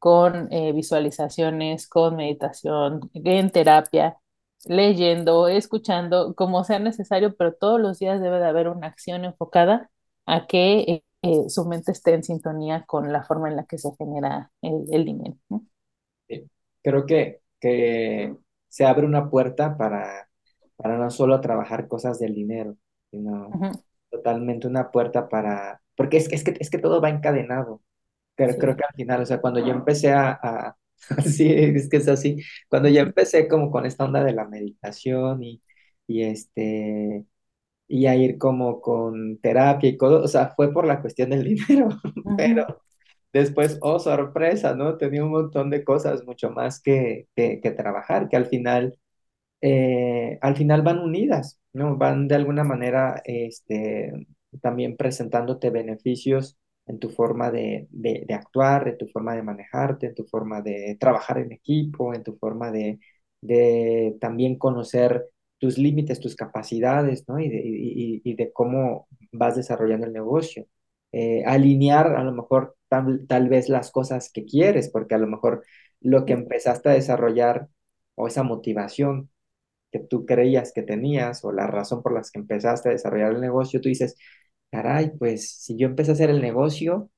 con 0.00 0.52
eh, 0.52 0.72
visualizaciones, 0.74 1.88
con 1.88 2.16
meditación, 2.16 3.10
en 3.14 3.50
terapia, 3.52 4.18
leyendo, 4.66 5.48
escuchando, 5.48 6.34
como 6.36 6.64
sea 6.64 6.80
necesario, 6.80 7.36
pero 7.36 7.54
todos 7.54 7.80
los 7.80 8.00
días 8.00 8.20
debe 8.22 8.40
de 8.40 8.46
haber 8.46 8.68
una 8.68 8.88
acción 8.88 9.24
enfocada 9.26 9.90
a 10.26 10.46
que 10.48 11.04
eh, 11.22 11.50
su 11.50 11.66
mente 11.66 11.92
esté 11.92 12.14
en 12.14 12.24
sintonía 12.24 12.84
con 12.86 13.12
la 13.12 13.24
forma 13.24 13.50
en 13.50 13.56
la 13.56 13.66
que 13.66 13.78
se 13.78 13.90
genera 13.98 14.52
el, 14.62 14.86
el 14.92 15.06
dinero. 15.06 15.36
Creo 16.82 17.06
que, 17.06 17.40
que 17.60 18.36
se 18.68 18.84
abre 18.86 19.06
una 19.06 19.28
puerta 19.30 19.76
para, 19.76 20.28
para 20.76 20.96
no 20.98 21.10
solo 21.10 21.40
trabajar 21.40 21.88
cosas 21.88 22.18
del 22.18 22.34
dinero, 22.34 22.76
sino 23.10 23.58
totalmente 24.10 24.66
una 24.66 24.90
puerta 24.90 25.28
para, 25.28 25.82
porque 25.96 26.16
es, 26.18 26.32
es 26.32 26.44
que, 26.44 26.54
es 26.58 26.70
que 26.70 26.78
todo 26.78 27.00
va 27.00 27.10
encadenado. 27.10 27.82
Creo, 28.40 28.58
creo 28.58 28.76
que 28.76 28.84
al 28.84 28.94
final, 28.94 29.22
o 29.22 29.26
sea, 29.26 29.40
cuando 29.40 29.60
yo 29.64 29.72
empecé 29.72 30.12
a, 30.12 30.30
a- 30.42 30.76
sí, 31.24 31.50
es 31.52 31.88
que 31.88 31.98
es 31.98 32.08
así, 32.08 32.38
cuando 32.68 32.88
yo 32.88 33.00
empecé 33.00 33.48
como 33.48 33.70
con 33.70 33.86
esta 33.86 34.04
onda 34.04 34.22
de 34.24 34.32
la 34.34 34.46
meditación 34.48 35.42
y, 35.42 35.62
y 36.06 36.22
este, 36.24 37.24
y 37.88 38.06
a 38.06 38.16
ir 38.16 38.38
como 38.38 38.80
con 38.80 39.38
terapia 39.40 39.90
y 39.90 39.96
todo, 39.98 40.22
o 40.24 40.28
sea, 40.28 40.50
fue 40.56 40.72
por 40.72 40.86
la 40.86 41.00
cuestión 41.00 41.30
del 41.30 41.44
dinero, 41.44 41.88
pero 42.36 42.66
después, 43.32 43.78
oh, 43.82 43.98
sorpresa, 43.98 44.74
¿no? 44.74 44.96
Tenía 44.98 45.24
un 45.24 45.32
montón 45.32 45.70
de 45.70 45.84
cosas 45.84 46.24
mucho 46.24 46.50
más 46.50 46.80
que, 46.82 47.28
que, 47.36 47.60
que 47.62 47.70
trabajar, 47.72 48.28
que 48.28 48.36
al 48.36 48.46
final 48.46 48.98
eh, 49.60 50.38
al 50.42 50.56
final 50.56 50.82
van 50.82 50.98
unidas, 51.00 51.60
¿no? 51.72 51.96
Van 51.96 52.28
de 52.28 52.34
alguna 52.36 52.64
manera 52.64 53.20
este, 53.24 54.26
también 54.62 54.96
presentándote 54.96 55.70
beneficios 55.70 56.58
en 56.86 56.98
tu 56.98 57.10
forma 57.10 57.50
de, 57.50 57.86
de, 57.90 58.24
actuar, 58.34 58.88
en 58.88 58.98
tu 58.98 59.06
forma 59.08 59.34
de 59.36 59.42
manejarte, 59.42 60.06
en 60.08 60.14
tu 60.14 60.24
forma 60.24 60.60
de 60.62 60.96
trabajar 61.00 61.38
en 61.38 61.52
equipo, 61.52 62.14
en 62.14 62.22
tu 62.24 62.36
forma 62.36 62.70
de, 62.72 62.98
de 63.40 64.16
también 64.20 64.58
conocer 64.58 65.26
tus 65.58 65.78
límites, 65.78 66.20
tus 66.20 66.34
capacidades, 66.36 67.28
¿no? 67.28 67.38
Y 67.38 67.48
de, 67.48 67.58
y, 67.64 68.20
y- 68.24 68.34
de 68.34 68.52
cómo 68.52 69.08
vas 69.32 69.56
desarrollando 69.56 70.06
el 70.06 70.12
negocio. 70.12 70.66
Eh, 71.12 71.44
alinear 71.44 72.16
a 72.16 72.24
lo 72.24 72.32
mejor 72.32 72.76
tal, 72.88 73.26
tal 73.28 73.48
vez 73.48 73.68
las 73.68 73.90
cosas 73.90 74.30
que 74.32 74.44
quieres, 74.44 74.88
porque 74.90 75.14
a 75.14 75.18
lo 75.18 75.26
mejor 75.26 75.64
lo 76.00 76.24
que 76.24 76.32
empezaste 76.34 76.88
a 76.88 76.92
desarrollar 76.92 77.68
o 78.14 78.26
esa 78.28 78.42
motivación 78.42 79.30
que 79.92 79.98
tú 80.00 80.26
creías 80.26 80.72
que 80.72 80.82
tenías 80.82 81.44
o 81.44 81.52
la 81.52 81.66
razón 81.66 82.02
por 82.02 82.12
la 82.14 82.22
que 82.22 82.38
empezaste 82.38 82.88
a 82.88 82.92
desarrollar 82.92 83.32
el 83.32 83.40
negocio, 83.40 83.80
tú 83.80 83.88
dices, 83.88 84.16
caray, 84.70 85.10
pues 85.18 85.50
si 85.52 85.76
yo 85.78 85.86
empecé 85.88 86.10
a 86.12 86.14
hacer 86.14 86.30
el 86.30 86.40
negocio, 86.42 87.10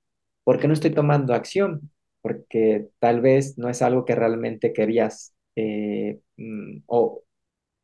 ¿por 0.44 0.58
qué 0.60 0.68
no 0.68 0.74
estoy 0.74 0.92
tomando 0.94 1.34
acción? 1.34 1.90
Porque 2.22 2.88
tal 2.98 3.20
vez 3.20 3.58
no 3.58 3.68
es 3.68 3.82
algo 3.82 4.04
que 4.04 4.14
realmente 4.14 4.72
querías 4.72 5.34
eh, 5.56 6.20
mm, 6.36 6.82
o 6.86 7.22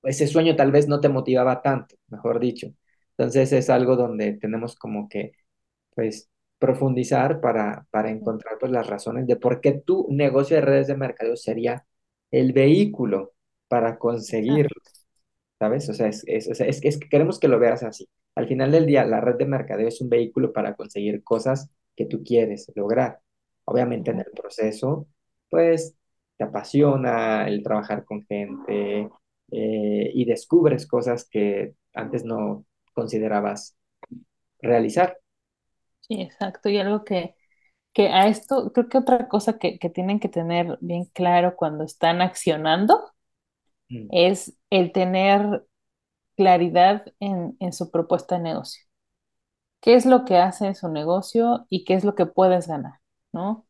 ese 0.04 0.26
sueño 0.26 0.56
tal 0.56 0.72
vez 0.72 0.88
no 0.88 1.00
te 1.00 1.08
motivaba 1.08 1.62
tanto, 1.62 1.96
mejor 2.08 2.40
dicho. 2.40 2.68
Entonces 3.16 3.52
es 3.52 3.70
algo 3.70 3.96
donde 3.96 4.34
tenemos 4.34 4.76
como 4.76 5.08
que, 5.08 5.32
pues, 5.94 6.30
profundizar 6.58 7.40
para, 7.40 7.86
para 7.90 8.10
encontrar 8.10 8.58
pues, 8.60 8.72
las 8.72 8.86
razones 8.88 9.26
de 9.26 9.36
por 9.36 9.60
qué 9.60 9.72
tu 9.74 10.06
negocio 10.10 10.56
de 10.56 10.62
redes 10.62 10.88
de 10.88 10.96
mercadeo 10.96 11.36
sería 11.36 11.86
el 12.30 12.52
vehículo 12.52 13.34
para 13.68 13.98
conseguir 13.98 14.68
Exacto. 14.68 14.90
¿sabes? 15.58 15.88
O 15.88 15.94
sea, 15.94 16.08
es, 16.08 16.24
es, 16.26 16.48
es, 16.48 16.60
es 16.84 16.98
que 16.98 17.08
queremos 17.08 17.38
que 17.38 17.48
lo 17.48 17.58
veas 17.58 17.82
así. 17.82 18.08
Al 18.38 18.48
final 18.48 18.70
del 18.72 18.86
día, 18.86 19.04
la 19.04 19.20
red 19.20 19.36
de 19.36 19.46
mercadeo 19.46 19.88
es 19.88 20.00
un 20.00 20.08
vehículo 20.10 20.52
para 20.52 20.74
conseguir 20.76 21.22
cosas 21.24 21.70
que 21.96 22.06
tú 22.06 22.22
quieres 22.24 22.70
lograr. 22.76 23.20
Obviamente 23.64 24.10
en 24.12 24.20
el 24.20 24.26
proceso, 24.34 25.08
pues 25.50 25.96
te 26.36 26.44
apasiona 26.44 27.48
el 27.48 27.62
trabajar 27.64 28.04
con 28.04 28.24
gente 28.26 29.10
eh, 29.50 30.10
y 30.14 30.24
descubres 30.24 30.86
cosas 30.86 31.28
que 31.28 31.74
antes 31.94 32.24
no 32.24 32.64
considerabas 32.94 33.76
realizar. 34.60 35.18
Sí, 36.00 36.20
exacto. 36.22 36.68
Y 36.68 36.78
algo 36.78 37.04
que, 37.04 37.34
que 37.94 38.08
a 38.08 38.28
esto, 38.28 38.72
creo 38.72 38.88
que 38.88 38.98
otra 38.98 39.28
cosa 39.28 39.58
que, 39.58 39.78
que 39.78 39.90
tienen 39.90 40.20
que 40.20 40.28
tener 40.30 40.78
bien 40.82 41.06
claro 41.06 41.56
cuando 41.56 41.84
están 41.84 42.22
accionando 42.22 43.12
Mm, 43.92 44.10
es 44.10 44.56
el 44.70 44.92
tener 44.92 45.64
claridad 46.38 47.04
en, 47.20 47.58
en 47.60 47.74
su 47.74 47.92
propuesta 47.92 48.36
de 48.38 48.44
negocio. 48.44 48.84
qué 49.80 49.94
es 49.94 50.06
lo 50.06 50.24
que 50.24 50.36
hace 50.38 50.74
su 50.74 50.88
negocio 50.88 51.66
y 51.70 51.84
qué 51.84 51.94
es 51.94 52.04
lo 52.04 52.14
que 52.14 52.26
puedes 52.26 52.68
ganar, 52.68 53.00
¿no? 53.32 53.66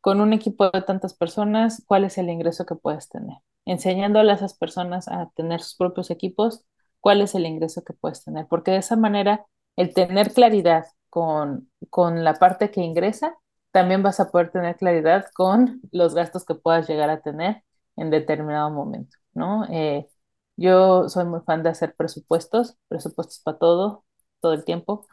Con 0.00 0.20
un 0.20 0.32
equipo 0.32 0.70
de 0.70 0.82
tantas 0.82 1.14
personas, 1.14 1.82
¿cuál 1.86 2.04
es 2.04 2.18
el 2.18 2.28
ingreso 2.30 2.66
que 2.66 2.74
puedes 2.74 3.08
tener? 3.08 3.38
Enseñándole 3.64 4.32
a 4.32 4.34
esas 4.36 4.54
personas 4.54 5.06
a 5.08 5.30
tener 5.36 5.60
sus 5.62 5.76
propios 5.76 6.10
equipos, 6.10 6.64
¿cuál 7.00 7.20
es 7.22 7.34
el 7.34 7.46
ingreso 7.46 7.84
que 7.84 7.92
puedes 7.94 8.24
tener? 8.24 8.46
Porque 8.48 8.72
de 8.72 8.78
esa 8.78 8.96
manera, 8.96 9.46
el 9.76 9.94
tener 9.94 10.32
claridad 10.32 10.86
con, 11.10 11.70
con 11.90 12.24
la 12.24 12.34
parte 12.34 12.70
que 12.70 12.80
ingresa, 12.82 13.36
también 13.70 14.02
vas 14.02 14.18
a 14.20 14.30
poder 14.30 14.50
tener 14.50 14.76
claridad 14.76 15.26
con 15.34 15.80
los 15.92 16.14
gastos 16.14 16.44
que 16.44 16.54
puedas 16.56 16.88
llegar 16.88 17.08
a 17.10 17.20
tener 17.22 17.62
en 17.96 18.10
determinado 18.10 18.70
momento, 18.70 19.16
¿no? 19.34 19.64
Eh, 19.70 20.08
yo 20.56 21.08
soy 21.08 21.24
muy 21.26 21.40
fan 21.42 21.62
de 21.62 21.70
hacer 21.70 21.94
presupuestos, 21.96 22.76
presupuestos 22.88 23.40
para 23.40 23.58
todo, 23.58 24.04
todo 24.40 24.52
el 24.54 24.64
tiempo 24.64 25.06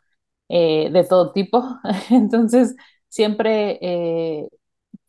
eh, 0.50 0.90
de 0.92 1.04
todo 1.06 1.34
tipo. 1.34 1.64
Entonces, 2.12 2.76
siempre 3.10 3.80
eh, 3.82 4.50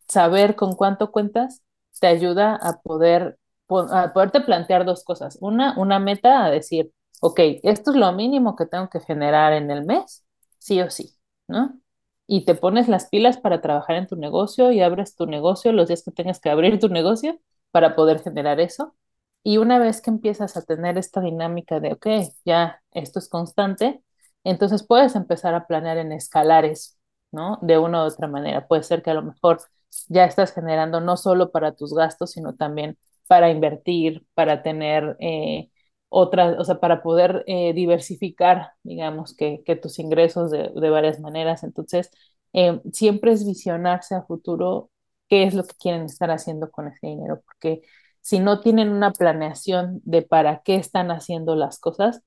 saber 0.08 0.56
con 0.56 0.74
cuánto 0.74 1.10
cuentas 1.12 1.62
te 2.00 2.06
ayuda 2.06 2.56
a 2.56 2.80
poder 2.82 3.38
a 3.68 4.12
plantear 4.46 4.84
dos 4.84 5.04
cosas. 5.04 5.38
Una, 5.40 5.78
una 5.78 5.98
meta 6.00 6.44
a 6.44 6.50
decir, 6.50 6.92
ok, 7.20 7.38
esto 7.62 7.90
es 7.92 7.96
lo 7.96 8.12
mínimo 8.12 8.56
que 8.56 8.66
tengo 8.66 8.88
que 8.90 9.00
generar 9.00 9.52
en 9.52 9.70
el 9.70 9.84
mes, 9.84 10.24
sí 10.58 10.80
o 10.80 10.90
sí, 10.90 11.14
¿no? 11.48 11.78
Y 12.26 12.44
te 12.44 12.54
pones 12.54 12.88
las 12.88 13.08
pilas 13.08 13.38
para 13.38 13.60
trabajar 13.60 13.96
en 13.96 14.06
tu 14.08 14.16
negocio 14.16 14.72
y 14.72 14.80
abres 14.80 15.14
tu 15.16 15.26
negocio 15.26 15.72
los 15.72 15.88
días 15.88 16.02
que 16.04 16.10
tengas 16.12 16.40
que 16.40 16.50
abrir 16.50 16.78
tu 16.80 16.88
negocio 16.88 17.40
para 17.70 17.94
poder 17.96 18.20
generar 18.22 18.60
eso. 18.60 18.94
Y 19.42 19.58
una 19.58 19.78
vez 19.78 20.02
que 20.02 20.10
empiezas 20.10 20.56
a 20.56 20.62
tener 20.62 20.98
esta 20.98 21.20
dinámica 21.20 21.80
de, 21.80 21.92
ok, 21.92 22.06
ya 22.44 22.82
esto 22.92 23.18
es 23.18 23.28
constante, 23.28 24.02
entonces 24.44 24.82
puedes 24.86 25.16
empezar 25.16 25.54
a 25.54 25.66
planear 25.66 25.98
en 25.98 26.12
escalares, 26.12 26.98
¿no? 27.32 27.58
De 27.62 27.78
una 27.78 28.04
u 28.04 28.06
otra 28.06 28.28
manera. 28.28 28.66
Puede 28.68 28.82
ser 28.82 29.02
que 29.02 29.10
a 29.10 29.14
lo 29.14 29.22
mejor 29.22 29.60
ya 30.08 30.24
estás 30.24 30.52
generando 30.52 31.00
no 31.00 31.16
solo 31.16 31.50
para 31.52 31.74
tus 31.74 31.94
gastos, 31.94 32.32
sino 32.32 32.54
también 32.54 32.98
para 33.26 33.50
invertir, 33.50 34.26
para 34.34 34.62
tener 34.62 35.16
eh, 35.20 35.70
otras, 36.08 36.58
o 36.58 36.64
sea, 36.64 36.80
para 36.80 37.02
poder 37.02 37.44
eh, 37.46 37.72
diversificar, 37.74 38.72
digamos, 38.82 39.34
que, 39.36 39.62
tus 39.80 39.98
ingresos 39.98 40.50
de, 40.50 40.70
de 40.74 40.90
varias 40.90 41.20
maneras. 41.20 41.62
Entonces, 41.62 42.10
eh, 42.52 42.80
siempre 42.92 43.32
es 43.32 43.46
visionarse 43.46 44.14
a 44.14 44.22
futuro 44.22 44.90
qué 45.28 45.44
es 45.44 45.54
lo 45.54 45.64
que 45.64 45.74
quieren 45.76 46.02
estar 46.02 46.30
haciendo 46.30 46.70
con 46.70 46.88
ese 46.88 47.06
dinero, 47.06 47.40
porque 47.46 47.82
si 48.20 48.38
no 48.40 48.60
tienen 48.60 48.90
una 48.90 49.12
planeación 49.12 50.00
de 50.04 50.22
para 50.22 50.62
qué 50.62 50.76
están 50.76 51.10
haciendo 51.10 51.56
las 51.56 51.78
cosas, 51.80 52.22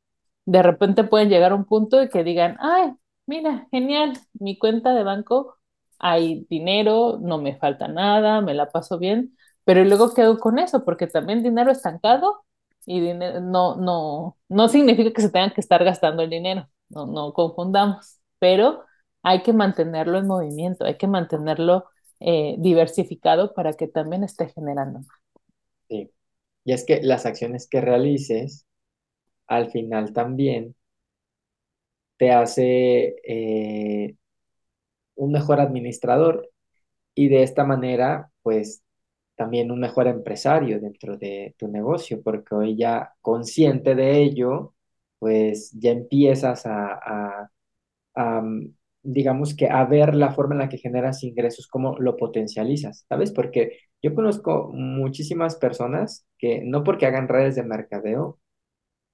de 0.45 0.61
repente 0.63 1.03
pueden 1.03 1.29
llegar 1.29 1.51
a 1.51 1.55
un 1.55 1.65
punto 1.65 1.97
de 1.97 2.09
que 2.09 2.23
digan, 2.23 2.57
ay, 2.59 2.93
mira, 3.25 3.67
genial, 3.71 4.13
mi 4.33 4.57
cuenta 4.57 4.93
de 4.93 5.03
banco 5.03 5.57
hay 5.99 6.45
dinero, 6.49 7.19
no 7.21 7.37
me 7.37 7.55
falta 7.57 7.87
nada, 7.87 8.41
me 8.41 8.53
la 8.53 8.69
paso 8.69 8.99
bien, 8.99 9.37
pero 9.63 9.83
luego 9.85 10.13
quedo 10.13 10.39
con 10.39 10.59
eso, 10.59 10.83
porque 10.83 11.07
también 11.07 11.43
dinero 11.43 11.71
estancado 11.71 12.43
y 12.85 12.99
dinero, 12.99 13.39
no, 13.41 13.75
no, 13.77 14.37
no 14.49 14.67
significa 14.69 15.11
que 15.13 15.21
se 15.21 15.29
tengan 15.29 15.51
que 15.53 15.61
estar 15.61 15.83
gastando 15.83 16.23
el 16.23 16.29
dinero, 16.29 16.67
no, 16.89 17.05
no 17.05 17.31
confundamos, 17.33 18.19
pero 18.39 18.83
hay 19.23 19.41
que 19.43 19.53
mantenerlo 19.53 20.17
en 20.17 20.27
movimiento, 20.27 20.83
hay 20.85 20.97
que 20.97 21.07
mantenerlo 21.07 21.85
eh, 22.19 22.55
diversificado 22.59 23.53
para 23.53 23.73
que 23.73 23.87
también 23.87 24.23
esté 24.23 24.49
generando. 24.49 24.99
Sí. 25.93 26.11
Y 26.65 26.73
es 26.73 26.85
que 26.85 27.01
las 27.03 27.25
acciones 27.25 27.67
que 27.69 27.81
realices, 27.81 28.65
al 29.47 29.71
final 29.71 30.13
también 30.13 30.75
te 32.17 32.31
hace 32.31 33.15
eh, 33.27 34.15
un 35.15 35.31
mejor 35.31 35.59
administrador 35.61 36.49
y 37.15 37.29
de 37.29 37.43
esta 37.43 37.65
manera, 37.65 38.31
pues 38.43 38.83
también 39.35 39.71
un 39.71 39.79
mejor 39.81 40.07
empresario 40.07 40.79
dentro 40.81 41.17
de 41.17 41.55
tu 41.57 41.67
negocio, 41.69 42.21
porque 42.23 42.55
hoy 42.55 42.77
ya 42.77 43.13
consciente 43.21 43.95
de 43.95 44.21
ello, 44.23 44.75
pues 45.19 45.71
ya 45.79 45.91
empiezas 45.91 46.65
a, 46.67 47.49
a- 48.15 48.41
mm, 48.41 48.73
digamos 49.03 49.55
que 49.55 49.69
a 49.69 49.85
ver 49.85 50.15
la 50.15 50.31
forma 50.33 50.55
en 50.55 50.59
la 50.61 50.69
que 50.69 50.77
generas 50.77 51.23
ingresos, 51.23 51.67
cómo 51.67 51.97
lo 51.99 52.17
potencializas, 52.17 53.05
¿sabes? 53.09 53.31
Porque 53.31 53.79
yo 54.03 54.15
conozco 54.15 54.71
muchísimas 54.73 55.57
personas 55.57 56.27
que 56.39 56.61
no 56.63 56.83
porque 56.85 57.07
hagan 57.07 57.29
redes 57.29 57.55
de 57.55 57.63
mercadeo, 57.63 58.39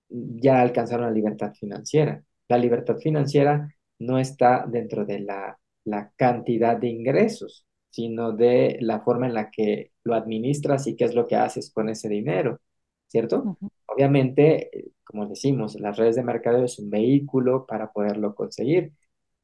ya 0.10 0.62
alcanzaron 0.62 1.06
la 1.08 1.12
libertad 1.12 1.54
financiera. 1.54 2.24
La 2.48 2.58
libertad 2.58 2.98
financiera 2.98 3.70
no 4.00 4.18
está 4.20 4.66
dentro 4.68 5.06
de 5.06 5.20
la, 5.20 5.60
la 5.86 6.12
cantidad 6.16 6.78
de 6.78 6.88
ingresos, 6.90 7.66
sino 7.90 8.32
de 8.34 8.78
la 8.82 9.02
forma 9.02 9.28
en 9.28 9.34
la 9.36 9.52
que 9.52 9.92
lo 10.04 10.16
administras 10.16 10.88
y 10.88 10.96
qué 10.96 11.06
es 11.06 11.16
lo 11.16 11.28
que 11.28 11.36
haces 11.36 11.72
con 11.72 11.90
ese 11.90 12.10
dinero, 12.10 12.60
¿cierto? 13.08 13.52
Obviamente, 13.86 14.78
eh, 14.78 14.92
como 15.04 15.28
decimos, 15.28 15.80
las 15.80 15.98
redes 15.98 16.16
de 16.16 16.24
mercadeo 16.24 16.66
es 16.66 16.80
un 16.80 16.90
vehículo 16.90 17.66
para 17.68 17.92
poderlo 17.92 18.36
conseguir, 18.36 18.94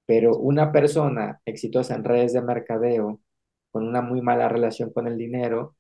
pero 0.06 0.38
una 0.38 0.72
persona 0.72 1.42
exitosa 1.46 1.96
en 1.96 2.04
redes 2.04 2.34
de 2.34 2.42
mercadeo 2.42 3.22
con 3.76 3.88
una 3.88 4.02
muy 4.02 4.22
mala 4.24 4.50
relación 4.50 4.92
con 4.94 5.08
el 5.08 5.20
dinero, 5.20 5.78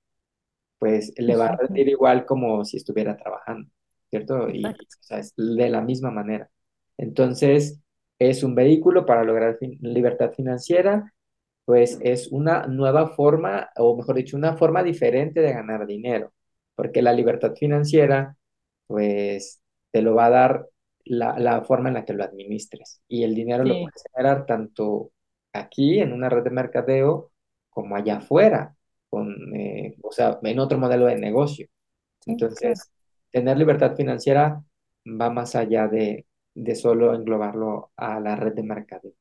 pues 0.79 1.13
le 1.17 1.35
va 1.35 1.47
a 1.47 1.57
rendir 1.57 1.89
igual 1.89 2.25
como 2.25 2.65
si 2.65 2.77
estuviera 2.77 3.17
trabajando, 3.17 3.69
¿cierto? 4.09 4.49
Y, 4.49 4.73
o 4.73 4.77
sea, 4.99 5.19
es 5.19 5.33
de 5.35 5.69
la 5.69 5.81
misma 5.81 6.11
manera. 6.11 6.49
Entonces, 6.97 7.81
es 8.19 8.43
un 8.43 8.55
vehículo 8.55 9.05
para 9.05 9.23
lograr 9.23 9.57
fin- 9.57 9.77
libertad 9.81 10.31
financiera, 10.33 11.13
pues 11.65 11.99
es 12.01 12.29
una 12.31 12.67
nueva 12.67 13.09
forma, 13.15 13.69
o 13.77 13.97
mejor 13.97 14.15
dicho, 14.17 14.37
una 14.37 14.55
forma 14.57 14.83
diferente 14.83 15.41
de 15.41 15.53
ganar 15.53 15.87
dinero, 15.87 16.33
porque 16.75 17.01
la 17.01 17.13
libertad 17.13 17.55
financiera, 17.55 18.37
pues 18.87 19.61
te 19.91 20.01
lo 20.01 20.15
va 20.15 20.27
a 20.27 20.29
dar 20.29 20.67
la, 21.05 21.39
la 21.39 21.63
forma 21.63 21.89
en 21.89 21.95
la 21.95 22.05
que 22.05 22.13
lo 22.13 22.23
administres. 22.23 23.01
Y 23.07 23.23
el 23.23 23.33
dinero 23.35 23.63
lo 23.65 23.79
puedes 23.81 24.03
generar 24.13 24.45
tanto 24.45 25.11
aquí 25.53 25.99
en 25.99 26.13
una 26.13 26.29
red 26.29 26.43
de 26.43 26.49
mercadeo 26.51 27.31
como 27.75 27.95
allá 27.97 28.17
afuera 28.19 28.75
con, 29.11 29.35
eh, 29.55 29.97
o 30.03 30.11
sea, 30.13 30.39
en 30.43 30.59
otro 30.59 30.79
modelo 30.79 31.07
de 31.07 31.17
negocio. 31.17 31.67
sí, 32.19 32.43
claro. 32.59 32.65
Entonces, 32.65 32.91
tener 33.31 33.57
libertad 33.57 33.95
financiera 33.95 34.63
va 35.07 35.29
más 35.31 35.55
allá 35.55 35.87
de, 35.87 36.27
de 36.55 36.75
solo 36.75 37.13
englobarlo 37.15 37.91
a 37.97 38.19
la 38.19 38.35
red 38.37 38.53
de 38.55 38.63
mercadeo. 38.63 39.13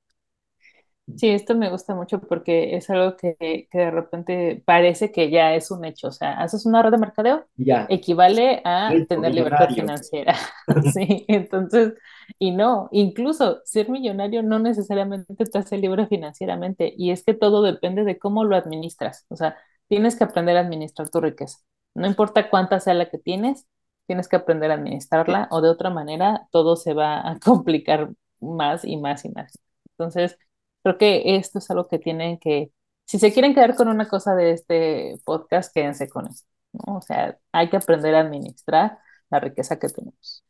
Sí, 1.16 1.28
esto 1.30 1.54
me 1.54 1.70
gusta 1.70 1.94
mucho 1.94 2.20
porque 2.20 2.76
es 2.76 2.90
algo 2.90 3.16
que, 3.16 3.36
que 3.70 3.78
de 3.78 3.90
repente 3.90 4.62
parece 4.64 5.12
que 5.12 5.30
ya 5.30 5.54
es 5.54 5.70
un 5.70 5.84
hecho. 5.84 6.08
O 6.08 6.12
sea, 6.12 6.32
haces 6.40 6.66
una 6.66 6.82
red 6.82 6.90
de 6.92 6.98
mercadeo, 6.98 7.46
Ya, 7.56 7.86
equivale 7.86 8.62
a 8.64 9.04
tener 9.08 9.34
libertad 9.34 9.70
financiera. 9.74 10.34
Sí, 10.92 11.24
entonces, 11.28 11.94
y 12.38 12.50
no, 12.52 12.88
incluso 12.90 13.60
ser 13.64 13.90
millonario 13.90 14.42
no 14.42 14.58
necesariamente 14.58 15.34
te 15.46 15.58
hace 15.58 15.78
libre 15.78 16.06
financieramente. 16.06 16.92
Y 16.96 17.10
es 17.10 17.22
que 17.24 17.34
todo 17.34 17.62
depende 17.62 18.04
de 18.04 18.18
cómo 18.18 18.44
lo 18.44 18.56
administras. 18.56 19.26
O 19.28 19.36
sea, 19.36 19.56
tienes 19.88 20.16
que 20.16 20.24
aprender 20.24 20.56
a 20.56 20.60
administrar 20.60 21.10
tu 21.10 21.20
riqueza. 21.20 21.58
No 21.94 22.06
importa 22.06 22.50
cuánta 22.50 22.80
sea 22.80 22.94
la 22.94 23.08
que 23.10 23.18
tienes, 23.18 23.66
tienes 24.06 24.26
que 24.28 24.36
aprender 24.36 24.70
a 24.70 24.74
administrarla 24.74 25.48
o 25.50 25.60
de 25.60 25.68
otra 25.70 25.90
manera 25.90 26.48
todo 26.50 26.76
se 26.76 26.94
va 26.94 27.28
a 27.30 27.38
complicar 27.44 28.10
más 28.40 28.84
y 28.84 28.96
más 28.96 29.24
y 29.24 29.30
más. 29.30 29.58
Entonces, 29.92 30.38
Creo 30.84 30.98
que 30.98 31.36
esto 31.36 31.60
es 31.60 31.70
algo 31.70 31.88
que 31.88 31.98
tienen 32.00 32.38
que, 32.38 32.72
si 33.06 33.18
se 33.20 33.32
quieren 33.34 33.54
quedar 33.54 33.76
con 33.76 33.88
una 33.88 34.08
cosa 34.08 34.36
de 34.36 34.52
este 34.52 35.20
podcast, 35.26 35.74
quédense 35.74 36.08
con 36.10 36.28
eso, 36.28 36.46
¿no? 36.72 36.98
O 36.98 37.02
sea, 37.02 37.38
hay 37.52 37.70
que 37.70 37.78
aprender 37.78 38.14
a 38.16 38.20
administrar 38.22 38.98
la 39.30 39.40
riqueza 39.40 39.80
que 39.80 39.88
tenemos. 39.88 40.44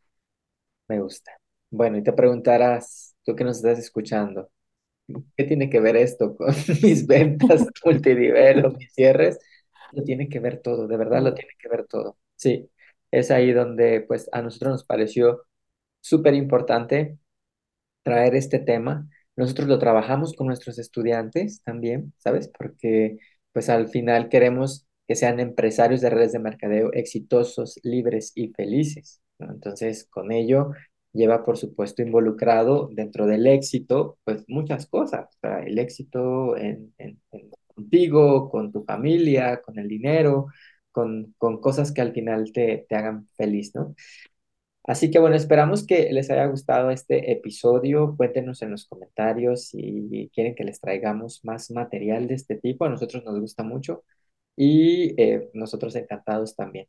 Me 0.89 1.01
gusta. 1.01 1.32
Bueno, 1.70 1.99
y 1.99 2.03
te 2.05 2.12
preguntarás, 2.12 3.16
tú 3.24 3.35
que 3.37 3.45
nos 3.45 3.59
estás 3.59 3.78
escuchando, 3.78 4.51
¿qué 5.37 5.45
tiene 5.45 5.70
que 5.70 5.80
ver 5.80 5.97
esto 5.97 6.37
con 6.37 6.49
mis 6.82 7.07
ventas 7.07 7.66
multinivel 7.85 8.66
o 8.66 8.72
mis 8.72 8.93
cierres? 8.95 9.39
Lo 9.93 10.05
tiene 10.05 10.28
que 10.28 10.41
ver 10.41 10.61
todo, 10.62 10.89
de 10.89 10.97
verdad 10.97 11.22
lo 11.22 11.35
tiene 11.35 11.53
que 11.59 11.68
ver 11.68 11.87
todo. 11.87 12.18
Sí, 12.37 12.70
es 13.11 13.30
ahí 13.30 13.53
donde 13.53 14.03
pues 14.03 14.28
a 14.32 14.43
nosotros 14.43 14.72
nos 14.72 14.85
pareció 14.85 15.45
súper 16.01 16.35
importante 16.35 17.18
traer 18.03 18.35
este 18.37 18.59
tema. 18.61 19.09
Nosotros 19.37 19.68
lo 19.68 19.78
trabajamos 19.78 20.35
con 20.35 20.47
nuestros 20.47 20.78
estudiantes 20.78 21.62
también, 21.64 22.12
¿sabes? 22.18 22.49
Porque 22.57 23.18
pues 23.53 23.68
al 23.68 23.89
final 23.89 24.28
queremos 24.28 24.87
que 25.09 25.14
sean 25.16 25.41
empresarios 25.41 26.01
de 26.01 26.11
redes 26.11 26.32
de 26.32 26.39
mercadeo 26.39 26.93
exitosos, 26.93 27.78
libres 27.82 28.32
y 28.35 28.49
felices. 28.53 29.20
Entonces, 29.39 30.07
con 30.11 30.32
ello 30.32 30.70
lleva, 31.12 31.45
por 31.45 31.57
supuesto, 31.59 32.03
involucrado 32.03 32.89
dentro 32.93 33.26
del 33.26 33.47
éxito, 33.47 34.18
pues 34.24 34.45
muchas 34.49 34.87
cosas. 34.87 35.26
El 35.66 35.78
éxito 35.78 36.57
en, 36.57 36.95
en, 36.99 37.20
en 37.32 37.51
contigo, 37.74 38.51
con 38.51 38.72
tu 38.72 38.85
familia, 38.85 39.61
con 39.62 39.78
el 39.78 39.89
dinero, 39.89 40.47
con, 40.93 41.35
con 41.39 41.61
cosas 41.61 41.93
que 41.93 42.01
al 42.01 42.12
final 42.12 42.53
te, 42.53 42.87
te 42.89 42.95
hagan 42.97 43.28
feliz, 43.37 43.72
¿no? 43.74 43.95
Así 44.85 45.11
que 45.11 45.18
bueno, 45.18 45.37
esperamos 45.37 45.87
que 45.87 46.12
les 46.12 46.30
haya 46.30 46.47
gustado 46.47 46.91
este 46.91 47.32
episodio. 47.32 48.14
Cuéntenos 48.16 48.61
en 48.62 48.70
los 48.72 48.87
comentarios 48.87 49.68
si 49.68 50.30
quieren 50.35 50.55
que 50.55 50.64
les 50.64 50.80
traigamos 50.80 51.45
más 51.45 51.70
material 51.70 52.28
de 52.28 52.35
este 52.35 52.57
tipo. 52.57 52.85
A 52.85 52.91
nosotros 52.91 53.24
nos 53.24 53.41
gusta 53.41 53.62
mucho 53.62 54.05
y 54.57 55.14
eh, 55.20 55.51
nosotros 55.55 55.97
encantados 55.97 56.55
también. 56.57 56.89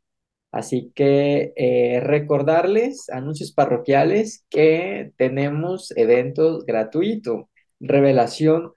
Así 0.52 0.92
que 0.94 1.52
eh, 1.56 2.00
recordarles, 2.00 3.10
anuncios 3.10 3.52
parroquiales, 3.52 4.46
que 4.50 5.12
tenemos 5.16 5.92
eventos 5.96 6.64
gratuitos. 6.66 7.46
Revelación 7.80 8.72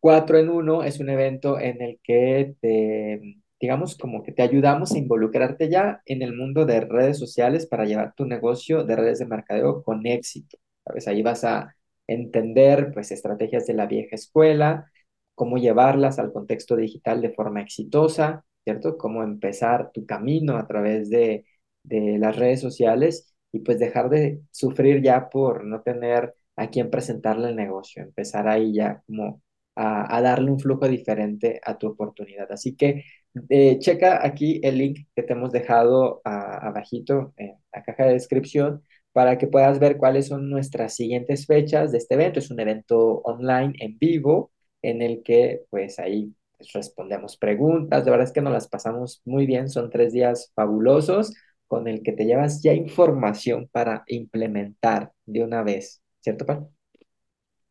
4 0.00 0.38
en 0.38 0.50
1 0.50 0.84
es 0.84 1.00
un 1.00 1.08
evento 1.10 1.58
en 1.60 1.82
el 1.82 2.00
que 2.02 2.54
te 2.60 3.36
digamos, 3.64 3.96
como 3.96 4.22
que 4.22 4.32
te 4.32 4.42
ayudamos 4.42 4.92
a 4.92 4.98
involucrarte 4.98 5.68
ya 5.70 6.02
en 6.06 6.22
el 6.22 6.34
mundo 6.36 6.66
de 6.66 6.80
redes 6.82 7.18
sociales 7.18 7.66
para 7.66 7.84
llevar 7.86 8.14
tu 8.14 8.26
negocio 8.26 8.84
de 8.84 8.96
redes 8.96 9.18
de 9.20 9.26
mercadeo 9.26 9.82
con 9.82 10.06
éxito. 10.06 10.58
¿Sabes? 10.84 11.08
Ahí 11.08 11.22
vas 11.22 11.44
a 11.44 11.74
entender, 12.06 12.92
pues, 12.92 13.10
estrategias 13.12 13.66
de 13.66 13.74
la 13.74 13.86
vieja 13.86 14.16
escuela, 14.16 14.90
cómo 15.34 15.58
llevarlas 15.58 16.18
al 16.18 16.32
contexto 16.32 16.76
digital 16.76 17.20
de 17.22 17.30
forma 17.32 17.60
exitosa, 17.62 18.44
¿cierto? 18.64 18.96
Cómo 18.98 19.22
empezar 19.22 19.90
tu 19.92 20.06
camino 20.06 20.56
a 20.56 20.66
través 20.66 21.10
de, 21.10 21.46
de 21.82 22.18
las 22.18 22.36
redes 22.36 22.60
sociales 22.60 23.34
y 23.52 23.60
pues 23.60 23.78
dejar 23.78 24.10
de 24.10 24.40
sufrir 24.50 25.02
ya 25.02 25.28
por 25.30 25.64
no 25.64 25.82
tener 25.82 26.34
a 26.56 26.68
quién 26.70 26.90
presentarle 26.90 27.48
el 27.50 27.56
negocio, 27.56 28.02
empezar 28.02 28.48
ahí 28.48 28.74
ya 28.74 29.02
como 29.06 29.42
a, 29.74 30.16
a 30.16 30.20
darle 30.22 30.50
un 30.50 30.60
flujo 30.60 30.88
diferente 30.88 31.60
a 31.64 31.78
tu 31.78 31.88
oportunidad. 31.88 32.50
Así 32.52 32.76
que 32.76 33.04
eh, 33.48 33.78
checa 33.78 34.24
aquí 34.24 34.60
el 34.62 34.78
link 34.78 35.06
que 35.14 35.22
te 35.22 35.32
hemos 35.32 35.52
dejado 35.52 36.20
a, 36.24 36.68
abajito 36.68 37.32
en 37.36 37.54
la 37.72 37.82
caja 37.82 38.06
de 38.06 38.14
descripción 38.14 38.82
para 39.12 39.38
que 39.38 39.46
puedas 39.46 39.78
ver 39.78 39.96
cuáles 39.96 40.28
son 40.28 40.50
nuestras 40.50 40.94
siguientes 40.94 41.46
fechas 41.46 41.92
de 41.92 41.98
este 41.98 42.14
evento. 42.14 42.38
Es 42.38 42.50
un 42.50 42.60
evento 42.60 43.20
online 43.24 43.74
en 43.80 43.98
vivo 43.98 44.52
en 44.82 45.02
el 45.02 45.22
que 45.22 45.62
pues 45.70 45.98
ahí 45.98 46.34
respondemos 46.72 47.36
preguntas. 47.36 48.04
De 48.04 48.10
verdad 48.10 48.26
es 48.26 48.32
que 48.32 48.42
nos 48.42 48.52
las 48.52 48.68
pasamos 48.68 49.22
muy 49.24 49.46
bien. 49.46 49.68
Son 49.68 49.90
tres 49.90 50.12
días 50.12 50.52
fabulosos 50.54 51.32
con 51.66 51.88
el 51.88 52.02
que 52.02 52.12
te 52.12 52.24
llevas 52.26 52.62
ya 52.62 52.72
información 52.72 53.68
para 53.72 54.04
implementar 54.06 55.12
de 55.26 55.42
una 55.42 55.62
vez. 55.62 56.02
¿Cierto, 56.20 56.46
Pal? 56.46 56.68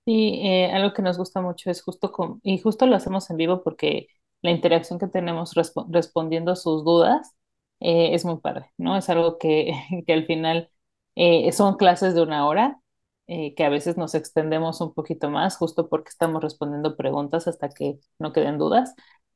Sí, 0.05 0.41
eh, 0.43 0.69
algo 0.71 0.93
que 0.93 1.01
nos 1.01 1.17
gusta 1.17 1.41
mucho 1.41 1.71
es 1.71 1.81
justo 1.81 2.11
y 2.43 2.57
justo 2.57 2.85
lo 2.85 2.95
hacemos 2.95 3.29
en 3.29 3.37
vivo 3.37 3.63
porque 3.63 4.07
la 4.43 4.51
interacción 4.51 4.99
que 4.99 5.07
tenemos 5.09 5.55
respo- 5.55 5.87
respondiendo 5.91 6.53
a 6.53 6.57
sus 6.57 6.85
dudas 6.85 7.35
eh, 7.81 8.15
es 8.15 8.25
muy 8.25 8.39
padre, 8.39 8.71
¿no? 8.77 8.97
Es 8.97 9.09
algo 9.09 9.39
que, 9.39 9.73
que 10.07 10.13
al 10.13 10.27
final 10.27 10.69
eh, 11.15 11.51
son 11.53 11.77
clases 11.77 12.15
de 12.15 12.23
una 12.23 12.47
hora, 12.47 12.79
eh, 13.27 13.55
que 13.55 13.65
a 13.65 13.69
veces 13.69 13.97
nos 13.97 14.15
extendemos 14.15 14.81
un 14.81 14.93
poquito 14.93 15.29
más, 15.31 15.57
justo 15.57 15.89
porque 15.89 16.09
estamos 16.09 16.43
respondiendo 16.43 16.97
preguntas 16.97 17.47
hasta 17.47 17.69
que 17.69 17.99
no 18.19 18.33
queden 18.33 18.57
dudas, 18.59 18.95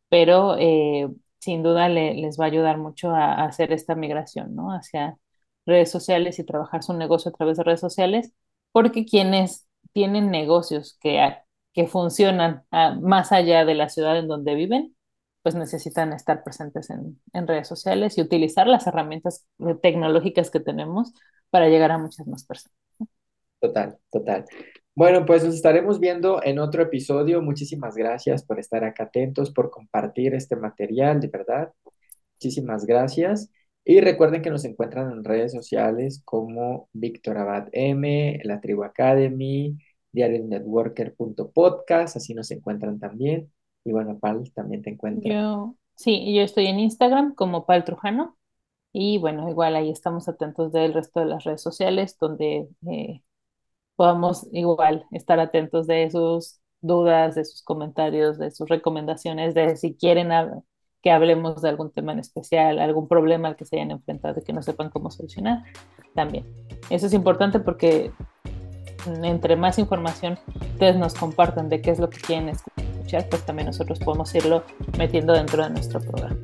pero 0.09 0.57
sin 1.39 1.63
duda 1.63 1.89
le- 1.89 2.13
les 2.15 2.39
va 2.39 2.45
a 2.45 2.47
ayudar 2.47 2.77
mucho 2.77 3.11
a, 3.11 3.45
hacer 3.45 3.71
esta 3.73 3.95
migración, 3.95 4.55
¿no? 4.55 4.71
Hacia 4.71 5.17
redes 5.65 5.91
sociales 5.91 6.39
y 6.39 6.45
trabajar 6.45 6.83
su 6.83 6.93
negocio 6.93 7.29
a 7.29 7.33
través 7.33 7.57
de 7.57 7.63
redes 7.63 7.79
sociales, 7.81 8.33
porque 8.71 9.05
quienes 9.05 9.67
tienen 9.93 10.31
negocios 10.31 10.97
que, 11.01 11.35
que 11.73 11.87
funcionan 11.87 12.63
ah, 12.71 12.97
más 13.01 13.31
allá 13.31 13.65
de 13.65 13.75
la 13.75 13.89
ciudad 13.89 14.17
en 14.19 14.27
donde 14.27 14.55
viven, 14.55 14.95
pues 15.47 15.55
necesitan 15.55 16.11
estar 16.11 16.43
presentes 16.43 16.89
en, 16.89 17.21
en 17.31 17.47
redes 17.47 17.69
sociales 17.69 18.17
y 18.17 18.21
utilizar 18.21 18.67
las 18.67 18.85
herramientas 18.85 19.47
eh, 19.59 19.75
tecnológicas 19.81 20.51
que 20.51 20.59
tenemos 20.59 21.13
para 21.49 21.69
llegar 21.69 21.89
a 21.89 21.97
muchas 21.97 22.27
más 22.27 22.43
personas. 22.43 22.75
Total, 23.61 23.97
total. 24.11 24.43
Bueno, 24.93 25.25
pues 25.25 25.45
nos 25.45 25.55
estaremos 25.55 26.01
viendo 26.01 26.43
en 26.43 26.59
otro 26.59 26.83
episodio. 26.83 27.41
Muchísimas 27.41 27.95
gracias 27.95 28.43
por 28.43 28.59
estar 28.59 28.83
acá 28.83 29.05
atentos, 29.05 29.51
por 29.51 29.71
compartir 29.71 30.33
este 30.33 30.57
material, 30.57 31.21
de 31.21 31.29
verdad. 31.29 31.71
Muchísimas 32.33 32.85
gracias. 32.85 33.49
Y 33.85 34.01
recuerden 34.01 34.41
que 34.41 34.49
nos 34.49 34.65
encuentran 34.65 35.13
en 35.13 35.23
redes 35.23 35.53
sociales 35.53 36.21
como 36.25 36.89
Víctor 36.91 37.37
Abad 37.37 37.69
M, 37.71 38.37
La 38.43 38.59
Tribu 38.59 38.83
Academy, 38.83 39.77
diariosnetworker.podcast, 40.11 42.17
así 42.17 42.33
nos 42.33 42.51
encuentran 42.51 42.99
también. 42.99 43.49
Y 43.87 43.93
bueno, 43.93 44.19
Pal, 44.19 44.51
también 44.53 44.81
te 44.81 44.89
encuentran. 44.89 45.33
Yo, 45.33 45.75
sí, 45.95 46.33
yo 46.33 46.41
estoy 46.41 46.67
en 46.67 46.79
Instagram 46.79 47.33
como 47.33 47.65
Pal 47.65 47.85
Trujano 47.85 48.35
y 48.91 49.17
bueno, 49.17 49.49
igual 49.49 49.77
ahí 49.77 49.89
estamos 49.89 50.27
atentos 50.27 50.73
del 50.73 50.93
resto 50.93 51.21
de 51.21 51.27
las 51.27 51.45
redes 51.45 51.61
sociales 51.61 52.17
donde 52.19 52.67
eh, 52.85 53.21
podamos 53.95 54.45
igual 54.51 55.05
estar 55.11 55.39
atentos 55.39 55.87
de 55.87 56.11
sus 56.11 56.59
dudas, 56.81 57.35
de 57.35 57.45
sus 57.45 57.63
comentarios, 57.63 58.37
de 58.37 58.51
sus 58.51 58.67
recomendaciones, 58.67 59.53
de 59.53 59.77
si 59.77 59.95
quieren 59.95 60.31
que 61.01 61.11
hablemos 61.11 61.61
de 61.61 61.69
algún 61.69 61.91
tema 61.91 62.11
en 62.11 62.19
especial, 62.19 62.79
algún 62.79 63.07
problema 63.07 63.47
al 63.47 63.55
que 63.55 63.63
se 63.63 63.77
hayan 63.77 63.91
enfrentado 63.91 64.41
y 64.41 64.43
que 64.43 64.51
no 64.51 64.61
sepan 64.61 64.89
cómo 64.89 65.11
solucionar, 65.11 65.63
también. 66.13 66.45
Eso 66.89 67.05
es 67.05 67.13
importante 67.13 67.61
porque 67.61 68.11
entre 69.05 69.55
más 69.55 69.79
información 69.79 70.37
ustedes 70.73 70.97
nos 70.97 71.13
compartan 71.13 71.69
de 71.69 71.81
qué 71.81 71.91
es 71.91 71.99
lo 71.99 72.09
que 72.09 72.19
quieren 72.19 72.49
escuchar, 73.07 73.29
pues 73.29 73.45
también 73.45 73.67
nosotros 73.67 73.99
podemos 73.99 74.33
irlo 74.35 74.63
metiendo 74.97 75.33
dentro 75.33 75.63
de 75.63 75.69
nuestro 75.69 75.99
programa. 76.01 76.37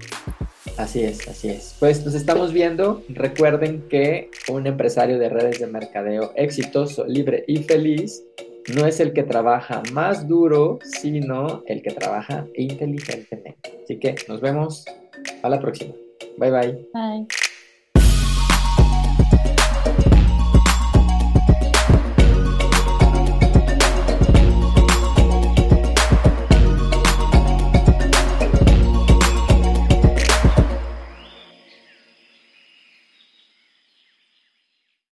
Así 0.78 1.04
es, 1.04 1.28
así 1.28 1.50
es. 1.50 1.76
Pues 1.80 2.06
nos 2.06 2.16
estamos 2.16 2.54
viendo. 2.54 3.04
Recuerden 3.10 3.88
que 3.90 4.32
un 4.50 4.66
empresario 4.66 5.20
de 5.20 5.30
redes 5.30 5.60
de 5.60 5.68
mercadeo 5.68 6.32
exitoso, 6.36 7.06
libre 7.06 7.44
y 7.48 7.58
feliz 7.58 8.24
no 8.76 8.88
es 8.88 9.00
el 9.00 9.14
que 9.14 9.24
trabaja 9.24 9.84
más 9.92 10.28
duro, 10.28 10.80
sino 10.84 11.64
el 11.68 11.82
que 11.82 11.92
trabaja 11.92 12.46
inteligentemente. 12.56 13.58
Así 13.84 14.00
que 14.00 14.16
nos 14.28 14.40
vemos 14.40 14.86
a 15.44 15.50
la 15.50 15.60
próxima. 15.60 15.94
Bye 16.38 16.52
bye. 16.52 16.88
Bye. 16.94 17.28